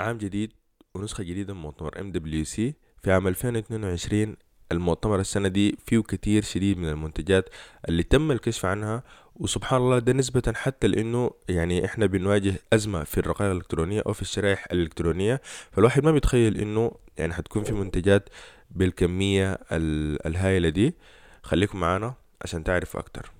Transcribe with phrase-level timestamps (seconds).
[0.00, 0.52] عام جديد
[0.94, 4.36] ونسخة جديدة من مؤتمر MWC في عام 2022
[4.72, 7.48] المؤتمر السنة دي فيه كتير شديد من المنتجات
[7.88, 9.02] اللي تم الكشف عنها
[9.36, 14.22] وسبحان الله ده نسبة حتى لأنه يعني إحنا بنواجه أزمة في الرقائق الإلكترونية أو في
[14.22, 15.40] الشرائح الإلكترونية.
[15.72, 18.28] فالواحد ما بيتخيل إنه يعني حتكون في منتجات
[18.70, 20.94] بالكمية ال- الهائلة دي.
[21.42, 23.30] خليكم معانا عشان تعرفوا أكتر.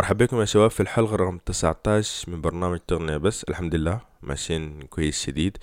[0.00, 3.44] مرحبا بكم يا شباب في الحلقة رقم 19 من برنامج تغنية بس.
[3.44, 5.56] الحمد لله ماشيين كويس شديد.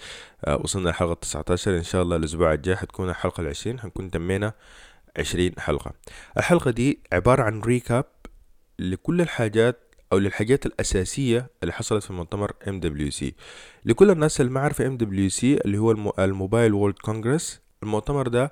[0.45, 3.79] آه، وصلنا للحلقة 19 إن شاء الله الأسبوع الجاي حتكون الحلقة العشرين.
[3.79, 4.53] حنكون تمينا
[5.19, 5.91] عشرين حلقة.
[6.37, 8.05] الحلقة دي عبارة عن ريكاب
[8.79, 13.25] لكل الحاجات أو للحاجات الأساسية اللي حصلت في مؤتمر MWC
[13.85, 18.51] لكل الناس اللي ما عارفة MWC اللي هو الم- الموبايل وورلد كونغرس المؤتمر ده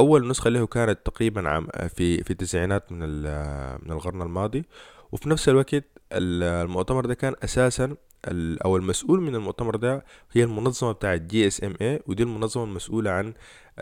[0.00, 1.66] أول نسخة له كانت تقريبا عام
[1.96, 4.64] في في التسعينات من ال- من القرن الماضي.
[5.12, 7.96] وفي نفس الوقت ال- المؤتمر ده كان أساسا
[8.28, 13.34] ال- أو المسؤول من المؤتمر ده هي المنظمة بتاعة GSMA ودي المنظمة المسؤولة عن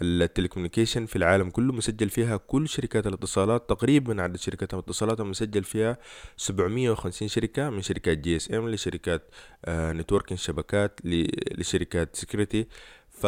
[0.03, 5.65] ال telecommunication في العالم كله مسجل فيها كل شركات الاتصالات تقريبا عدد شركات الاتصالات المسجل
[5.65, 5.99] فيها
[6.37, 9.23] 750 شركة من شركات GSM لشركات
[9.69, 12.67] networking شبكات ل- لشركات security
[13.11, 13.27] ف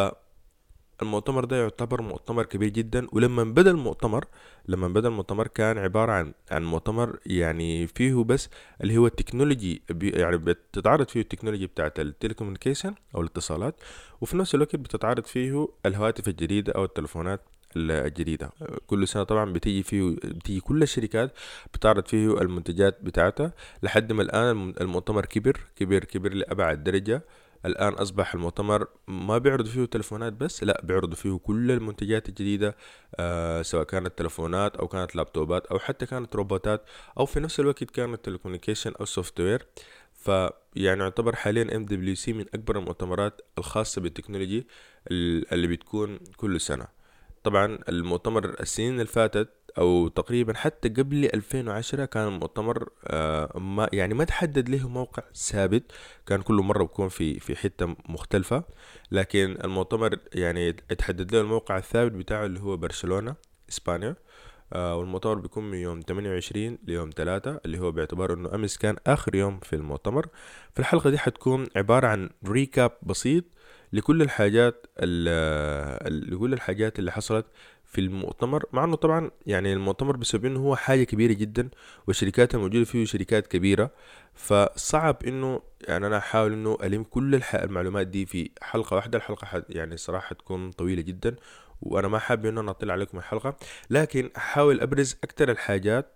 [1.03, 4.25] المؤتمر ده يعتبر مؤتمر كبير جدا ولما بدا المؤتمر
[4.69, 8.48] لما بدا المؤتمر كان عبارة عن عن مؤتمر يعني فيه بس
[8.81, 13.75] اللي هو ال technology يعني بتتعرض فيه ال technology بتاعت ال telecommunication أو الاتصالات
[14.21, 17.41] وفي نفس الوقت بتتعرض فيه الهواتف الجديدة أو التلفونات
[17.77, 18.51] الجديدة.
[18.87, 21.33] كل سنة طبعا بتيجي فيه بتيجي كل الشركات
[21.75, 27.22] بتعرض فيه المنتجات بتاعتها لحد ما الآن الم- المؤتمر كبر كبر كبر لأبعد درجة.
[27.66, 32.76] الآن أصبح المؤتمر ما بيعرضوا فيه تلفونات بس لا بيعرضوا فيه كل المنتجات الجديدة
[33.16, 36.84] آه سواء كانت تلفونات أو كانت لابتوبات أو حتى كانت روبوتات
[37.19, 39.66] أو في نفس الوقت كانت telecommunication أو software
[40.15, 44.66] فيعني يعتبر حاليا MWC من أكبر المؤتمرات الخاصة بال technology
[45.10, 46.87] ال- اللي بتكون كل سنة.
[47.44, 49.49] طبعا المؤتمر السنين اللي فاتت
[49.81, 55.93] أو تقريبا حتى قبل 2010 كان المؤتمر آه ما يعني ما تحدد له موقع ثابت
[56.27, 58.65] كان كل مرة بيكون في في حتة مختلفة.
[59.11, 63.35] لكن المؤتمر يعني اتحدد له الموقع الثابت بتاعه اللي هو برشلونة
[63.69, 64.17] إسبانيا.
[64.73, 69.35] آه والمؤتمر بيكون من يوم 28 ليوم 3 اللي هو باعتبار إنه أمس كان آخر
[69.35, 70.27] يوم في المؤتمر.
[70.75, 73.45] في الحلقة دي حتكون عبارة عن ريكاب بسيط
[73.93, 77.47] لكل الحاجات ال- لكل الحاجات اللي حصلت
[77.91, 81.69] في المؤتمر مع إنه طبعا يعني المؤتمر بسبب إنه هو حاجة كبيرة جدا
[82.06, 83.91] والشركات الموجودة فيه شركات كبيرة.
[84.34, 89.19] فصعب إنه يعني أنا أحاول إنه ألم كل المعلومات دي في حلقة واحدة.
[89.19, 91.37] الحلقة يعني صراحة تكون طويلة جدا
[91.83, 93.56] وأنا ما حابب إنه أنا أطلع عليكم الحلقة.
[93.91, 96.12] لكن أحاول أبرز أكتر الحاجات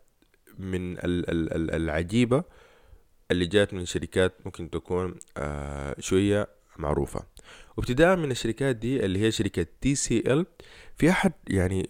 [0.58, 2.44] من ال- ال- ال- العجيبة
[3.30, 7.20] اللي جات من شركات ممكن تكون آه شوية معروفة.
[7.76, 10.46] وابتداء من الشركات دي اللي هي شركة TCL
[10.98, 11.88] في أحد يعني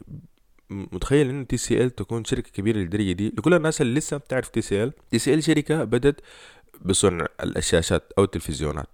[0.70, 4.84] متخيل إن TCL تكون شركة كبيرة للدرجة دي؟ لكل الناس اللي لسه بتعرف تي سي
[4.84, 6.20] ال تي سي ال شركة بدت
[6.82, 8.86] بصنع الشاشات أو التلفزيونات.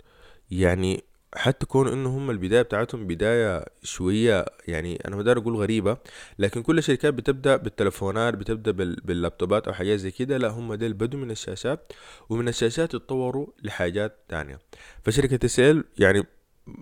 [0.51, 1.05] يعني
[1.35, 5.97] حتى كون انه هم البداية بتاعتهم بداية شوية يعني أنا ما أقول غريبة
[6.39, 10.39] لكن كل الشركات بتبدأ بالتلفونات بتبدأ بال- باللابتوبات أو حاجات زي كده.
[10.39, 11.93] لا هم ديل بدوا من الشاشات
[12.31, 14.59] ومن الشاشات اتطوروا لحاجات تانية.
[15.05, 16.25] فشركة TCL يعني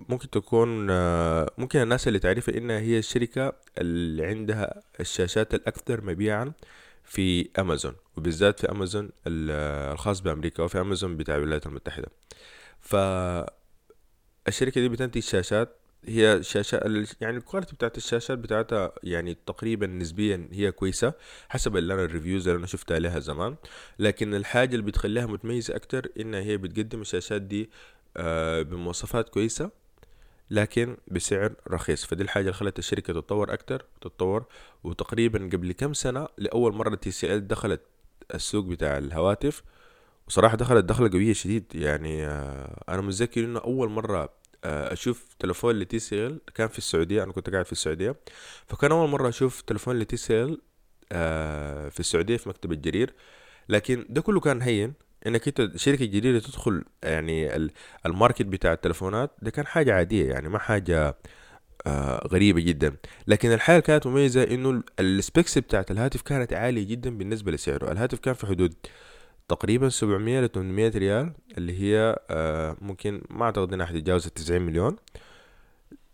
[0.08, 6.52] ممكن تكون آه، ممكن الناس اللي تعرفها انها هي الشركة اللي عندها الشاشات الأكثر مبيعا
[7.04, 12.08] في أمازون وبالذات في أمازون ال- الخاص بأمريكا وفي أمازون بتاع الولايات المتحدة.
[12.80, 13.50] فالشركة
[14.80, 15.74] دي بتنتج شاشات
[16.06, 16.80] هي شاشة
[17.20, 21.12] يعني ال quality بتاعت الشاشات بتاعتها يعني تقريبا نسبيا هي كويسة
[21.48, 23.56] حسب اللي أنا ال reviews اللي أنا شفتها عليها زمان.
[23.98, 27.68] لكن الحاجة اللي بتخليها متميزة أكتر انها هي بتقدم الشاشات دي آه،
[28.62, 29.70] بمواصفات كويسة
[30.50, 32.04] لكن بسعر رخيص.
[32.04, 34.44] فدي الحاجة اللي خلت الشركة تتطور أكتر تتطور.
[34.84, 37.80] وتقريبا قبل كم سنة لأول مرة TCL دخلت
[38.34, 39.62] السوق بتاع الهواتف.
[40.28, 41.64] وصراحة دخلت دخلة قوية شديد.
[41.74, 44.32] يعني آه، أنا متذكر إنه أول مرة
[44.64, 47.22] آه، أشوف تلفون ل TCL كان في السعودية.
[47.22, 48.16] أنا كنت قاعد في السعودية.
[48.66, 50.60] فكان أول مرة أشوف تلفون ل TCL
[51.90, 53.14] في السعودية في مكتب الجرير
[53.68, 54.92] لكن ده كله كان هين.
[55.28, 57.70] إنك أنت شركة جديدة تدخل يعني ال-
[58.06, 61.16] ال market بتاع التلفونات ده كان حاجة عادية يعني ما حاجة
[61.86, 62.96] آه غريبة جدا.
[63.26, 67.92] لكن الحاجة كانت مميزة إنه ال specs بتاعت الهاتف كانت عالية جدا بالنسبة لسعره.
[67.92, 68.74] الهاتف كان في حدود
[69.48, 74.96] تقريبا 700 ل 800 ريال اللي هي آه ممكن ما أعتقد إنها حتتجاوز 90 مليون.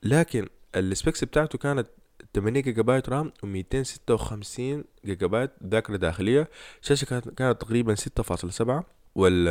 [0.03, 1.87] لكن ال specs بتاعته كانت
[2.35, 4.61] 8 gigabyte RAM و256
[5.07, 6.49] جيجا بايت ذاكرة داخلية.
[6.83, 8.83] الشاشة كانت كانت تقريبا 6.7
[9.15, 9.49] وال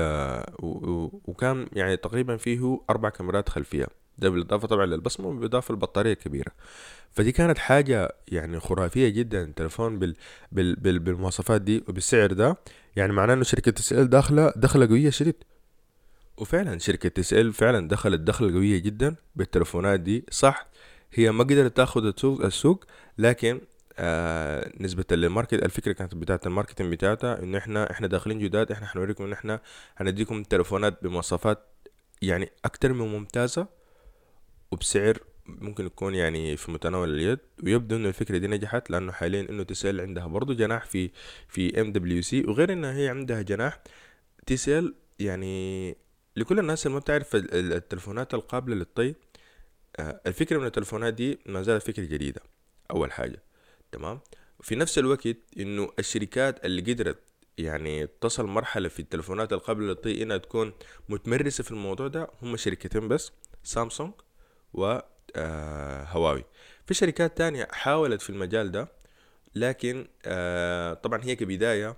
[1.26, 3.88] وكان يعني تقريبا فيه أربع كاميرات خلفية.
[4.18, 6.52] ده بالإضافة طبعا للبصمة وبالإضافة للبطارية الكبيرة.
[7.12, 10.16] فدي كانت حاجة يعني خرافية جدا التليفون بال
[10.52, 12.58] بال بال بالمواصفات دي وبالسعر ده.
[12.96, 15.36] يعني معناه إنه شركة تسأل داخلة دخلة قوية شديد.
[16.38, 20.24] وفعلا شركة تسأل فعلا دخلت دخلة قوية جدا بالتليفونات دي.
[20.32, 20.68] صح
[21.14, 22.86] هي ما قدرت السوق السوق
[23.18, 23.62] لكن
[24.00, 28.72] آه نسبة لل market الفكرة كانت بتاعت ال marketing بتاعتها انه إحنا إحنا داخلين جداد
[28.72, 29.62] إحنا حنوريكم إن إحنا
[29.98, 31.68] هنديكم تليفونات بمواصفات
[32.22, 33.68] يعني أكتر من ممتازة
[34.72, 37.40] وبسعر ممكن يكون يعني في متناول اليد.
[37.64, 41.12] ويبدو انه الفكرة دي نجحت لأنه حاليا إنه TCL عندها برضو جناح في
[41.48, 43.82] في MWC وغير إنها هي عندها جناح
[44.46, 45.96] TCL يعني
[46.38, 49.16] لكل الناس اللي ما بتعرف التلفونات القابلة للطي
[50.00, 52.42] آه، الفكرة من التلفونات دي ما زالت فكرة جديدة.
[52.92, 53.43] أول حاجة.
[53.94, 54.20] تمام؟
[54.62, 55.28] في نفس الوقت
[55.60, 57.20] إنه الشركات اللي قدرت
[57.58, 60.74] يعني تصل مرحلة في التلفونات القابله للطي إنها تكون
[61.10, 63.32] متمرسة في الموضوع ده هم شركتين بس
[63.64, 64.14] سامسونج
[64.74, 65.00] و
[65.36, 66.44] آه هواوي.
[66.86, 68.88] في شركات تانية حاولت في المجال ده
[69.56, 71.98] لكن آه طبعا هي كبداية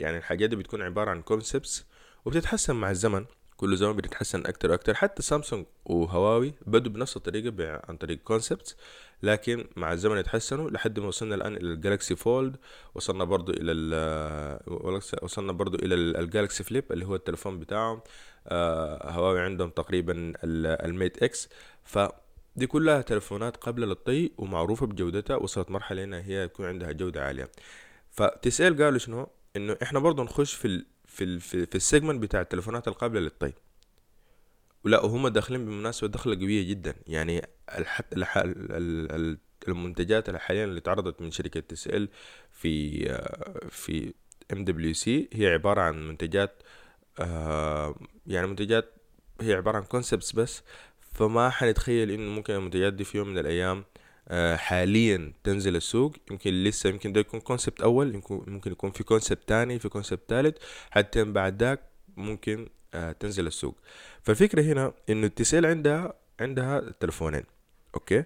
[0.00, 1.84] يعني الحاجات دي بتكون عبارة عن concepts
[2.24, 3.24] وبتتحسن مع الزمن.
[3.56, 4.94] كل زمان بتتحسن أكتر وأكتر.
[4.94, 8.76] حتى سامسونج وهواوي بدوا بنفس الطريقة عن طريق concepts
[9.22, 12.56] لكن مع الزمن يتحسنوا لحد ما وصلنا الآن إلى ال Galaxy Fold
[12.94, 14.60] وصلنا برضو إلى
[15.22, 18.00] وصلنا برضو إلى ال Galaxy Flip اللي هو التليفون بتاعهم.
[18.48, 21.48] آه هواوي عندهم تقريبا ال Mate X.
[21.84, 21.98] ف
[22.56, 27.50] دي كلها تلفونات قابلة للطي ومعروفة بجودتها وصلت مرحلة إنها هي يكون عندها جودة عالية.
[28.10, 30.84] ف TCL قالوا شنو؟ إنه إحنا برضه نخش في
[31.14, 33.52] في ال في, في ال segment بتاع التلفونات القابلة للطي.
[34.84, 36.94] ولا وهم داخلين بمناسبة دخلة قوية جدا.
[37.06, 37.46] يعني
[37.78, 38.42] الحت الح...
[39.68, 42.08] المنتجات اللي حاليا اللي تعرضت من شركة TCL
[42.50, 43.04] في
[43.70, 44.14] في
[44.52, 46.62] MWC هي عبارة عن منتجات
[47.20, 47.94] آه،
[48.26, 48.92] يعني منتجات
[49.40, 50.62] هي عبارة عن concepts بس.
[51.14, 53.84] فما حنتخيل انه ممكن المنتجات دي في يوم من الأيام
[54.56, 56.16] حاليا تنزل السوق.
[56.30, 60.58] يمكن لسه يمكن ده يكون concept أول ممكن يكون في concept تاني في concept تالت.
[60.90, 61.80] حتى بعد ذاك
[62.16, 63.76] ممكن آه، تنزل السوق.
[64.22, 67.42] فالفكرة هنا إنه ال TCL عندها عندها تلفونين
[67.94, 68.24] okay؟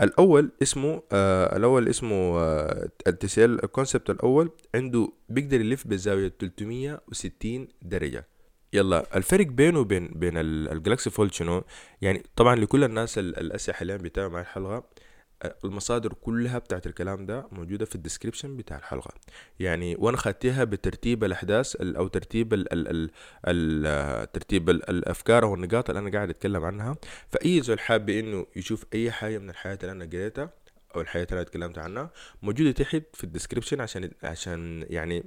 [0.00, 6.32] الأول اسمه آه الأول اسمه آه ال TCL ال concept الأول عنده بيقدر يلف بزاوية
[6.40, 8.26] 360 درجة.
[8.72, 11.64] يلا الفرق بينه وبين بين ال Galaxy Fold شنو؟
[12.02, 14.84] يعني طبعا لكل الناس اللي حاليا بيتابعوا معي الحلقة
[15.64, 19.14] المصادر كلها بتاعت الكلام ده موجودة في ال description بتاع الحلقة.
[19.60, 23.10] يعني وأنا خدتها بترتيب الأحداث أو ترتيب ال ال
[23.46, 26.96] ال ترتيب الأفكار أو النقاط اللي أنا قاعد أتكلم عنها.
[27.28, 30.50] فأي زول حابب إنه يشوف أي حاجة من الحاجات اللي أنا قريتها
[30.96, 32.10] أو الحاجات اللي أنا اتكلمت عنها
[32.42, 35.24] موجودة تحت في ال description عشان عشان يعني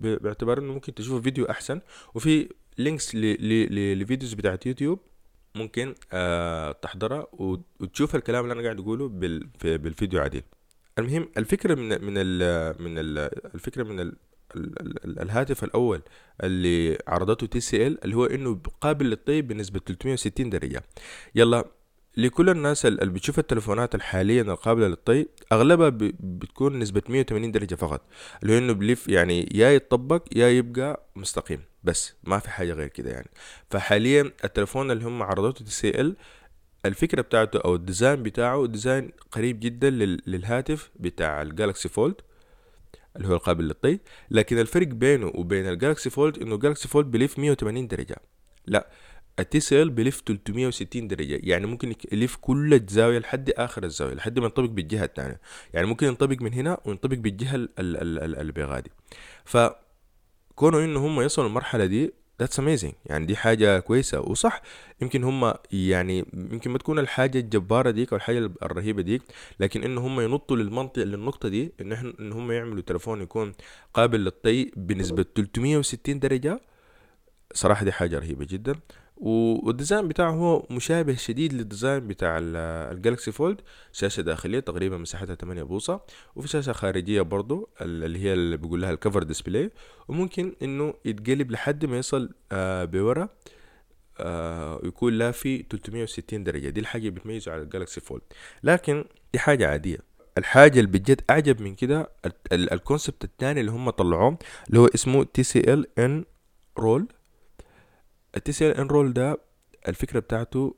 [0.00, 1.80] باعتبار إنه ممكن تشوفوا فيديو أحسن.
[2.14, 2.48] وفي
[2.78, 5.00] links ل videos بتاعت يوتيوب
[5.56, 9.08] ممكن آه تحضرها وتشوف الكلام اللي أنا قاعد أقوله
[9.64, 10.42] بالفيديو عديل
[10.98, 12.14] المهم الفكرة من من
[12.82, 13.18] من ال
[13.54, 14.16] الفكرة من ال
[15.22, 16.02] الهاتف الأول
[16.42, 20.82] اللي عرضته TCL اللي هو إنه قابل للطي بنسبة 360 درجه
[21.34, 21.64] يلا
[22.16, 25.88] لكل الناس اللي بتشوف التلفونات الحالية القابلة للطي أغلبها
[26.20, 28.00] بتكون نسبة 180 درجة فقط.
[28.42, 31.60] اللي هو إنه بلف يعني يا يتطبق يا يبقى مستقيم.
[31.84, 33.30] بس ما في حاجة غير كده يعني.
[33.70, 36.16] فحاليا التلفون اللي هم عرضوته TCL
[36.86, 39.90] الفكرة بتاعته أو ال design بتاعه design قريب جدا
[40.26, 42.14] للهاتف بتاع ال Galaxy Fold
[43.16, 43.98] اللي هو القابل للطي.
[44.30, 48.16] لكن الفرق بينه وبين ال Galaxy Fold إنه ال Galaxy Fold بيلف 180 درجة.
[48.66, 48.88] لا
[49.38, 51.40] ال TCL بيلف 360 درجة.
[51.42, 55.40] يعني ممكن يلف كل الزاوية لحد آخر الزاوية لحد ما ينطبق بالجهة الثانية.
[55.74, 58.90] يعني ممكن ينطبق من هنا وينطبق بالجهة اللي بيغادي
[59.44, 64.20] فكونه إنه هم يصلوا المرحلة دي that's amazing يعني دي حاجة كويسة.
[64.20, 64.62] وصح
[65.02, 69.22] يمكن هم يعني يمكن ما تكون الحاجة الجبارة ديك أو الحاجة الرهيبة ديك
[69.60, 73.52] لكن إن هم ينطوا للمنطقة للنقطة دي إن إحنا إن هم يعملوا تلفون يكون
[73.94, 76.60] قابل للطي بنسبة 360 درجة
[77.54, 78.74] صراحة دي حاجة رهيبة جدا.
[79.16, 83.60] وال design بتاعه هو مشابه شديد لل design بتاع ال Galaxy Fold
[83.92, 86.00] شاشة داخلية تقريبا مساحتها 8 بوصة
[86.36, 89.70] وفي شاشة خارجية برضو اللي هي اللي بيقول لها ال cover display
[90.08, 93.28] وممكن إنه يتقلب لحد ما يصل آه بورا
[94.20, 96.68] آه يكون لافي 360 درجة.
[96.68, 98.22] دي الحاجة بتميزه على ال Galaxy Fold
[98.62, 99.98] لكن دي حاجة عادية.
[100.38, 102.10] الحاجة اللي بجد أعجب من كده
[102.52, 108.86] ال concept الثاني اللي هم طلعوه اللي هو اسمه TCL n Roll ال TCL n
[108.86, 109.38] Roll ده
[109.88, 110.74] الفكرة بتاعته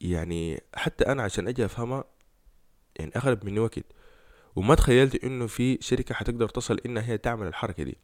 [0.00, 2.04] يعني حتى أنا عشان أجي أفهمها
[2.98, 3.84] يعني أخد مني وقت
[4.56, 7.96] وما تخيلت إنه في شركة حتقدر تصل إنها هي تعمل الحركة دي.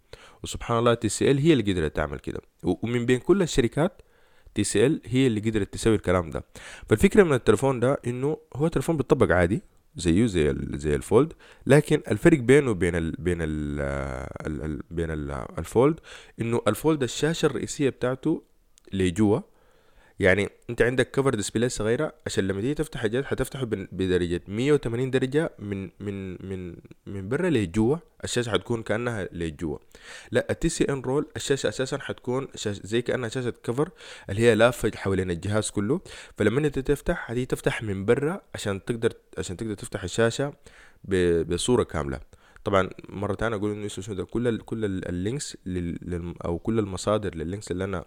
[0.43, 2.40] وسبحان الله TCL هي اللي قدرت تعمل كده.
[2.62, 4.02] ومن بين كل الشركات
[4.55, 6.45] TCL هي اللي قدرت تسوي الكلام ده.
[6.88, 9.62] فالفكرة من التليفون ده إنه هو تليفون بيطبق عادي
[9.97, 11.33] زيه زي زي ال Fold.
[11.67, 13.81] لكن الفرق بينه وبين ال بين ال
[14.47, 16.00] ال بين ال ال Fold
[16.40, 18.43] إنه ال Fold الشاشة الرئيسية بتاعته
[18.92, 19.40] لجوا.
[20.21, 25.50] يعني انت عندك cover display صغيرة عشان لما تيجي تفتح حاجات حتفتحه بدرجة 180 درجة
[25.59, 26.76] من من من
[27.07, 27.97] من برا لجوا.
[28.25, 29.78] الشاشة حتكون كأنها لجوا.
[30.30, 33.90] لا ال TCL n Roll الشاشة أساسا حتكون شاشة زي كأنها شاشة cover
[34.30, 36.00] اللي هي لافة حوالين الجهاز كله.
[36.38, 40.52] فلما انت تفتح هتيجي تفتح من برا عشان تقدر عشان تقدر تفتح الشاشة
[41.04, 42.21] بصورة كاملة.
[42.64, 47.45] طبعا مرة ثانية أقول إنه كل ال كل ال links لل أو كل المصادر لل
[47.45, 48.04] links اللي أنا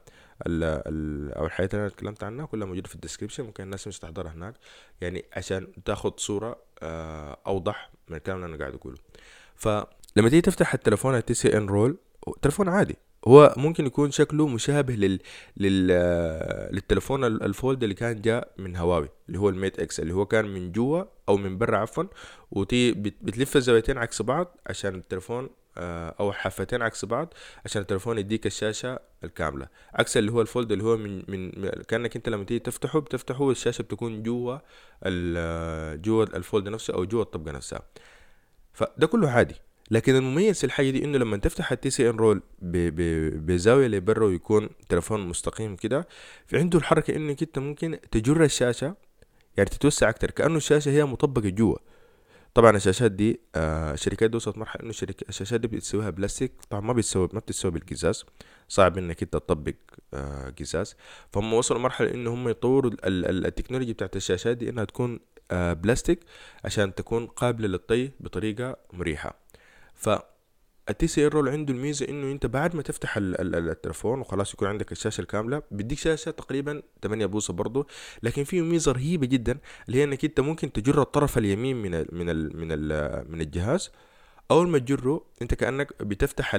[0.47, 3.87] ال ال أو الحاجات اللي أنا اتكلمت عنها كلها موجودة في ال description ممكن الناس
[3.87, 4.53] تمشي تحضرها هناك.
[5.01, 8.97] يعني عشان تاخد صورة آه، أوضح من الكلام اللي أنا قاعد أقوله.
[9.55, 11.97] فلما تيجي تفتح التليفون ال TCL n Roll
[12.41, 12.95] تليفون عادي.
[13.27, 15.19] هو ممكن يكون شكله مشابه لل...
[15.57, 15.87] لل...
[16.73, 20.25] للتليفون ال Fold اللي كان جاء من هواوي اللي هو ال Mate X اللي هو
[20.25, 22.03] كان من جوا أو من برا عفوا.
[22.51, 27.33] وتي بتلف الزاويتين عكس بعض عشان التليفون آه، أو حافتين عكس بعض
[27.65, 29.67] عشان التليفون يديك الشاشة الكاملة.
[29.93, 31.51] عكس اللي هو ال Fold اللي هو من من
[31.87, 34.57] كأنك أنت لما تيجي تفتحه بتفتحه الشاشه بتكون جوا
[35.95, 37.81] جوا ال Fold نفسه أو جوا الطبقة نفسها.
[38.73, 39.55] فده كله عادي.
[39.91, 44.69] لكن المميز في الحاجة دي إنه لما تفتح ال TCL n Roll بزاوية لبرا ويكون
[44.89, 46.07] تليفون مستقيم كده
[46.47, 48.95] في عنده الحركة إنك أنت ممكن تجر الشاشة
[49.57, 51.77] يعني تتوسع أكتر كأنه الشاشة هي مطبقة جوا.
[52.53, 54.93] طبعا الشاشات دي آه الشركات دي وصلت مرحلة إنه
[55.29, 58.25] الشاشات دي بتسويها بلاستيك طبعا ما بتسوي ما بتسوي بالقزاز.
[58.67, 59.73] صعب إنك أنت تطبق
[60.13, 60.53] آه
[61.31, 65.19] فهم وصلوا مرحلة إنه هم يطوروا التكنولوجيا بتاعت الشاشات دي إنها تكون
[65.51, 66.19] آه بلاستيك
[66.65, 69.50] عشان تكون قابلة للطي بطريقة مريحة.
[70.01, 70.09] ف
[70.89, 75.21] ال TCL Roll عنده الميزة إنه أنت بعد ما تفتح التليفون وخلاص يكون عندك الشاشة
[75.21, 77.87] الكاملة بيديك شاشة تقريبا 8 بوصة برضه
[78.23, 82.07] لكن في ميزة رهيبة جدا اللي هي إنك أنت ممكن تجر الطرف اليمين من ال
[82.11, 83.91] من ال من ال من الجهاز.
[84.51, 86.55] أول ما تجره أنت كأنك بتفتح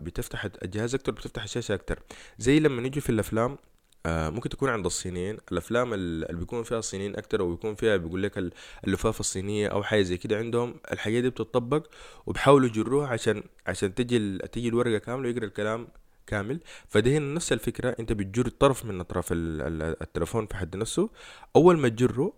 [0.00, 1.98] بتفتح الجهاز أكتر بتفتح الشاشة أكتر.
[2.38, 3.58] زي لما نيجي في الأفلام
[4.06, 5.36] ممكن تكون عند الصينيين.
[5.52, 8.52] الأفلام اللي بيكون فيها الصينيين أكتر أو بيكون فيها بيقول لك
[8.86, 11.86] اللفافة الصينية أو حاجة زي كده عندهم الحاجات دي بتطبق
[12.26, 15.88] وبحاولوا يجروها عشان عشان تجي تجي الورقة كاملة ويقرأ الكلام
[16.26, 16.60] كامل.
[16.88, 17.96] فده هنا نفس الفكرة.
[18.00, 21.10] أنت بتجر الطرف من اطراف التليفون في حد نفسه.
[21.56, 22.32] أول ما تجره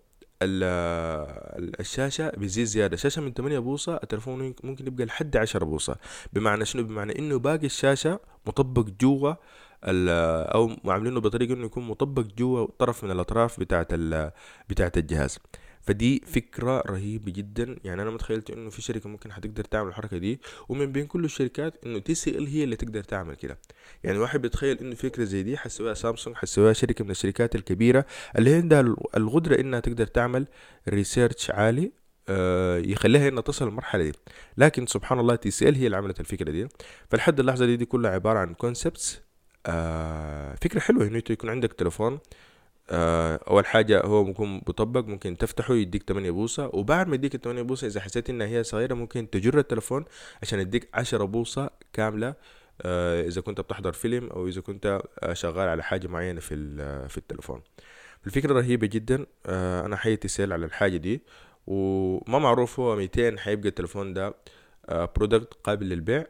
[1.81, 2.97] الشاشة بيزيد زيادة.
[2.97, 5.97] شاشة من 8 بوصة التليفون ممكن يبقى لحد 10 بوصة.
[6.33, 9.35] بمعنى شنو؟ بمعنى إنه باقي الشاشة مطبق جوا
[9.85, 13.87] أو عاملينه بطريقة إنه يكون مطبق جوا طرف من الأطراف بتاعة
[14.69, 15.39] بتاعة الجهاز.
[15.81, 17.77] فدي فكرة رهيبة جدا.
[17.85, 21.25] يعني أنا ما تخيلت إنه في شركة ممكن حتقدر تعمل الحركة دي ومن بين كل
[21.25, 23.59] الشركات إنه TCL هي اللي تقدر تعمل كده.
[24.05, 28.07] يعني الواحد بيتخيل إنه فكرة زي دي حتسويها سامسونج حتسويها شركة من الشركات الكبيرة
[28.39, 28.81] اللي عندها
[29.17, 30.47] القدرة إنها تقدر تعمل
[30.89, 31.93] research عالي
[32.29, 34.13] آه يخليها إنها تصل المرحلة دي.
[34.57, 36.69] لكن سبحان الله TCL هي اللي عملت الفكرة دي.
[37.11, 39.21] فلحد اللحظة دي دي كلها عبارة عن concepts
[39.67, 42.19] آه فكرة حلوة إنه يكون عندك تليفون.
[42.91, 47.63] آه أول حاجة هو ممكن مطبق ممكن تفتحه يديك 8 بوصة وبعد ما يديك 8
[47.63, 50.05] بوصة إذا حسيت إنها هي صغيرة ممكن تجر التليفون
[50.43, 52.35] عشان يديك 10 بوصة كاملة.
[52.83, 55.03] آه إذا كنت بتحضر فيلم أو إذا كنت
[55.33, 56.57] شغال على حاجة معينة في
[57.09, 57.63] في التليفون.
[58.27, 59.27] الفكرة رهيبة جدا.
[59.87, 61.23] أنا حياتي سيل على الحاجة دي
[61.67, 64.35] وما معروف هو 200 حيبقى التليفون ده
[64.91, 66.27] product قابل للبيع.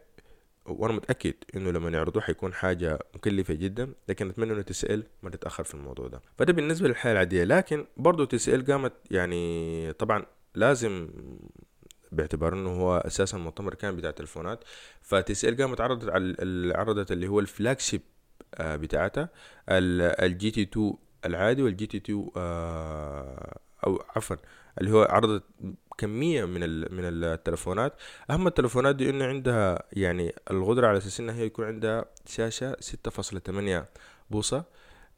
[0.66, 5.64] وأنا متأكد إنه لما يعرضوه حيكون حاجة مكلفة جدا لكن أتمنى إنه TCL ما تتأخر
[5.64, 6.20] في الموضوع ده.
[6.38, 7.44] فده بالنسبة للحياه العادية.
[7.44, 11.08] لكن برضه TCL قامت يعني طبعا لازم
[12.12, 14.64] باعتبار إنه هو أساسا مؤتمر كان بتاع تلفونات
[15.00, 18.00] ف TCL قامت عرضت على عرضت اللي هو ال flagship
[18.54, 19.28] آه، بتاعتها
[19.68, 22.30] ال GT 2 العادي وال GT 2
[23.86, 24.36] أو عفوا
[24.80, 25.42] اللي هو عرضت
[25.98, 26.60] كمية من
[26.94, 27.92] من التلفونات.
[28.30, 33.84] أهم التلفونات دي إنه عندها يعني القدرة على أساس إنها هي يكون عندها شاشة 6.8
[34.30, 34.64] بوصة.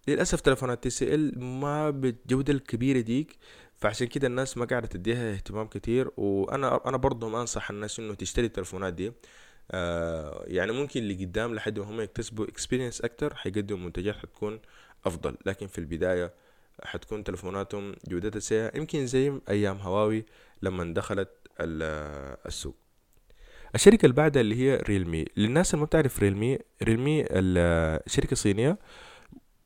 [0.09, 3.37] للأسف تلفونات TCL ما بالجودة الكبيرة ديك
[3.76, 6.11] فعشان كده الناس ما قاعدة تديها اهتمام كتير.
[6.16, 9.12] وأنا أنا برضه أنصح الناس إنه تشتري التلفونات دي.
[9.71, 14.61] آه يعني ممكن اللي قدام لحد ما هم يكتسبوا experience أكتر حيقدموا منتجات حتكون
[15.07, 15.37] أفضل.
[15.47, 16.33] لكن في البداية
[16.85, 18.76] حتكون تلفوناتهم جودتها سيئة.
[18.76, 20.25] يمكن زي أيام هواوي
[20.64, 21.30] لما دخلت
[21.61, 22.76] السوق.
[23.75, 28.78] الشركة اللي بعدها اللي هي Realme للناس اللي ما بتعرف Realme Realme الشركة صينية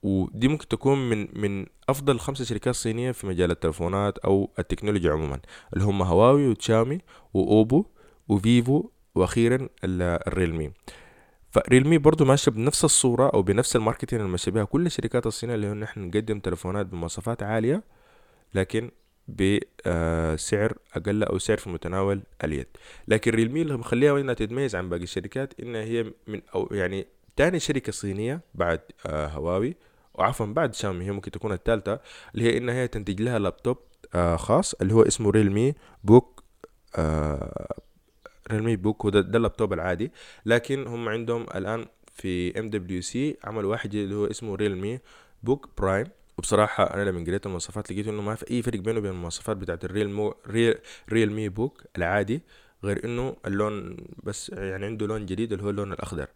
[0.03, 5.41] ودي ممكن تكون من من أفضل خمسة شركات صينية في مجال التلفونات أو التكنولوجيا عموما.
[5.73, 6.99] اللي هم هواوي وتشاومي
[7.35, 7.87] وأوبو
[8.29, 10.73] وفيفو وأخيرا الريلمي
[11.51, 15.69] فريلمي برضو ماشية بنفس الصورة أو بنفس الماركتين اللي ماشية بها كل الشركات الصينية اللي
[15.69, 17.83] هو نحن نقدم تلفونات بمواصفات عالية
[18.55, 18.91] لكن
[19.29, 22.67] بسعر أقل أو سعر في متناول اليد.
[23.09, 27.07] لكن ريلمي اللي مخليها انها تتميز عن باقي الشركات إنها هي من أو يعني
[27.37, 29.77] تاني شركة صينية بعد آه هواوي.
[30.15, 32.01] وعفوا بعد شاومي هي ممكن تكون الثالثة
[32.35, 33.79] اللي هي إنها هي تنتج لها لابتوب
[34.15, 35.75] آه خاص اللي هو اسمه Realme
[36.05, 36.45] Book
[36.97, 37.75] آه
[38.53, 40.13] Realme Book وده ده اللابتوب العادي.
[40.47, 44.99] لكن هم عندهم الآن في MWC عملوا واحد اللي هو اسمه Realme
[45.43, 46.07] Book Prime.
[46.39, 49.85] وبصراحة أنا لما قريت المواصفات لقيت إنه ما في أي فرق بينه وبين المواصفات بتاعت
[49.85, 50.75] ال Real مو Real,
[51.13, 52.43] Realme Book العادي
[52.85, 56.29] غير إنه اللون بس يعني عنده لون جديد اللي هو اللون الأخضر.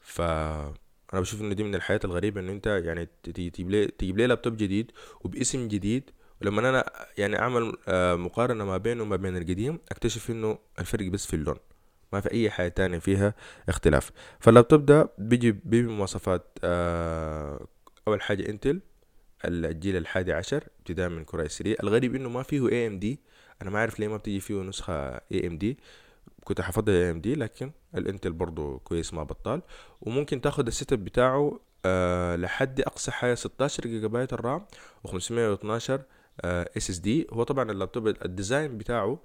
[0.00, 4.26] ف أنا بشوف إنه دي من الحاجات الغريبة إنه أنت يعني تجيب لي تجيب لي
[4.26, 6.10] لابتوب جديد وباسم جديد
[6.42, 6.84] ولما أنا
[7.18, 7.72] يعني أعمل
[8.18, 11.56] مقارنة ما بينه وما بين القديم أكتشف إنه الفرق بس في اللون.
[12.12, 13.34] ما في أي حاجة تانية فيها
[13.68, 14.10] اختلاف.
[14.40, 16.58] فاللابتوب ده بيجي بمواصفات
[18.08, 18.80] أول حاجة Intel
[19.44, 23.20] الجيل الحادي عشر ابتداء من Core i3 الغريب إنه ما فيه AMD
[23.62, 25.78] أنا ما أعرف ليه ما بتيجي فيه نسخة AMD
[26.44, 29.62] كنت حفضل اي ام دي لكن ال Intel برضو كويس ما بطال.
[30.00, 34.64] وممكن تاخد ال setup بتاعه أه لحد أقصى حاجة 16 جيجا بايت ال RAM
[35.08, 35.90] و512
[36.44, 39.18] SSD هو طبعا اللابتوب ال design بتاعه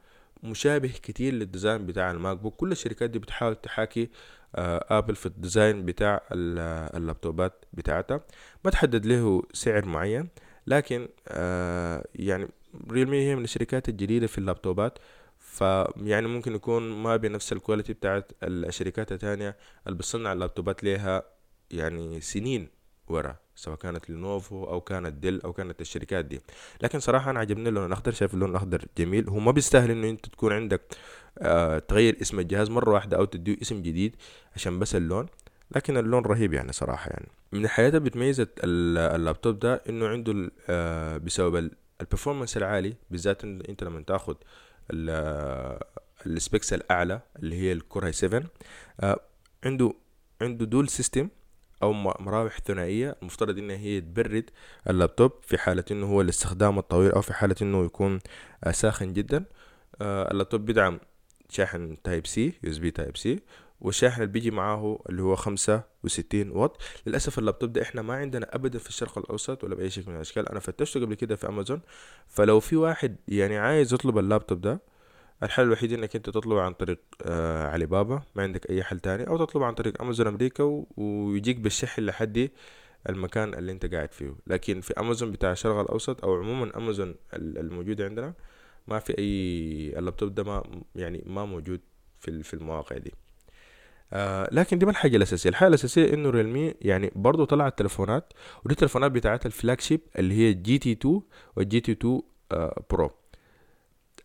[0.44, 2.56] مشابه كتير لل design بتاع ال MacBook.
[2.56, 4.10] كل الشركات دي بتحاول تحاكي
[4.56, 8.22] Apple في ال design بتاع اللابتوبات بتاعتها.
[8.66, 10.30] ما تحدد له سعر معين
[10.68, 11.08] لكن
[12.16, 12.48] يعني
[12.92, 15.00] Realme هي من الشركات الجديدة في اللابتوبات.
[15.40, 21.24] فيعني ممكن يكون ما بنفس ال quality بتاعت الشركات التانية اللي بتصنع اللابتوبات ليها
[21.72, 22.81] يعني سنين.
[23.12, 26.42] ورا سواء كانت Lenovo أو كانت Dell أو كانت الشركات دي.
[26.82, 29.30] لكن صراحة أنا عجبني اللون الأخضر شايف اللون الأخضر جميل.
[29.30, 30.82] هو ما بيستاهل إنه أنت تكون عندك
[31.40, 34.16] آه تغير اسم الجهاز مرة واحدة أو تديه اسم جديد
[34.56, 35.26] عشان بس اللون.
[35.76, 37.28] لكن اللون رهيب يعني صراحة يعني.
[37.52, 43.84] من الحاجات اللي بتميز اللابتوب ده إنه عنده آه بسبب ال performance العالي بالذات أنت
[43.84, 44.38] لما تاخد
[46.26, 48.44] ال specs الأعلى اللي هي ال Core 7
[49.00, 49.20] آه
[49.66, 49.94] عنده
[50.42, 51.30] عنده dual system
[51.84, 54.50] أو مراوح ثنائية المفترض انها هي تبرد
[54.90, 58.20] اللابتوب في حالة إنه هو الاستخدام الطويل أو في حالة إنه يكون
[58.72, 59.46] ساخن جدا.
[60.02, 61.00] اللابتوب بيدعم
[61.50, 63.40] شاحن تايب سي يو اس بي تايب سي
[63.82, 66.82] والشاحن اللي بيجي معاه اللي هو خمسة وستين واط.
[67.06, 70.50] للأسف اللابتوب ده إحنا ما عندنا أبدا في الشرق الأوسط ولا بأي شكل من الأشكال.
[70.50, 71.82] أنا فتشته قبل كده في أمازون.
[72.28, 74.82] فلو في واحد يعني عايز يطلب اللابتوب ده
[75.44, 79.28] الحل الوحيد إنك أنت تطلبه عن طريق آه علي بابا ما عندك أي حل تاني
[79.28, 82.50] أو تطلبه عن طريق أمازون أمريكا ويجيك بالشحن لحد
[83.10, 84.36] المكان اللي أنت قاعد فيه.
[84.48, 88.34] لكن في أمازون بتاع الشرق الأوسط أو عموما أمازون الموجودة عندنا
[88.88, 90.64] ما في أي اللابتوب ده ما
[90.96, 91.82] يعني ما موجود
[92.20, 93.14] في في المواقع دي.
[94.14, 95.50] آه لكن دي ما الحاجة الأساسية.
[95.50, 98.34] الحاجة الأساسية إنه Realme يعني برضو طلعت تلفونات
[98.66, 101.22] ودي التلفونات بتاعتها ال flagship اللي هي GT 2
[101.56, 103.12] وال GT 2 آه Pro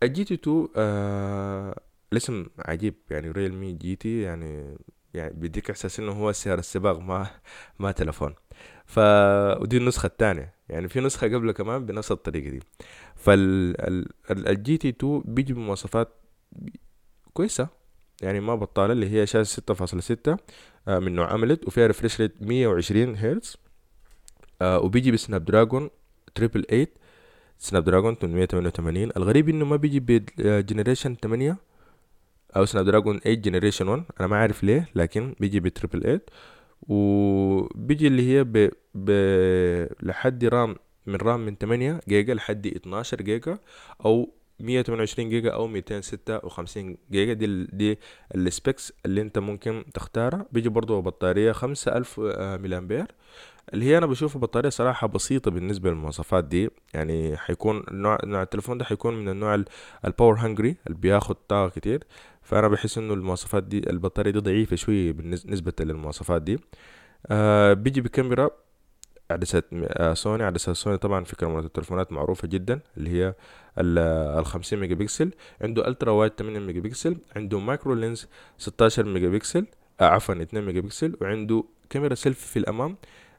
[0.03, 1.81] ال GT 2 آه
[2.13, 2.95] الاسم عجيب.
[3.11, 4.77] يعني Realme GT يعني
[5.15, 7.27] يعني بيديك إحساس إنه هو سيارة السباق ما
[7.79, 8.35] ما تلفون.
[8.87, 8.99] ف
[9.61, 10.55] ودي النسخة الثانية.
[10.69, 12.61] يعني في نسخة قبله كمان بنفس الطريقة دي.
[13.17, 16.09] فال GT 2 بيجي بمواصفات
[17.33, 17.69] كويسة.
[18.23, 20.37] يعني ما بطالة اللي هي شاشة ستة فاصلة ستة
[20.89, 23.57] من نوع AMOLED وفيها refresh rate مية وعشرين هرتز
[24.63, 25.91] آه وبيجي ب Snapdragon
[26.35, 26.99] triple eight.
[27.59, 31.57] Snapdragon 888 الغريب إنه ما بيجي ب generation 8
[32.57, 36.21] أو Snapdragon 8 generation 1 أنا ما عارف ليه لكن بيجي ب triple 8
[36.89, 38.71] وبيجي اللي هي ب...
[38.95, 39.11] ب...
[40.03, 40.77] لحد RAM
[41.07, 43.59] من RAM من 8 جيجا لحد 12 جيجا
[44.05, 47.33] أو 128 جيجا أو 256 جيجا.
[47.33, 47.99] دي دي
[48.35, 50.47] ال specs اللي أنت ممكن تختارها.
[50.53, 52.21] بيجي برضو بطارية 5000
[52.63, 53.07] ملي امبير
[53.75, 56.71] اللي هي أنا بشوفها بطارية صراحة بسيطة بالنسبة للمواصفات دي.
[56.95, 59.65] يعني حيكون نوع, نوع التليفون ده حيكون من النوع
[60.05, 62.05] ال power hungry اللي بياخد طاقة كتير.
[62.43, 66.59] فأنا بحس إنه المواصفات دي البطارية دي ضعيفة شوية بالنسبة للمواصفات دي.
[67.31, 68.51] آه بيجي بكاميرا
[69.31, 69.63] عدسة
[70.15, 73.35] سوني عدسة سوني طبعا في كاميرات التليفونات معروفة جدا اللي هي
[74.39, 78.27] الخمسين ميجا بكسل عنده ultra wide 8 ميجا بكسل عنده micro lens
[78.59, 79.67] 16 ميجا بكسل
[80.01, 82.97] آه عفوا 2 ميجا بكسل وعنده كاميرا سيلفي في الأمام.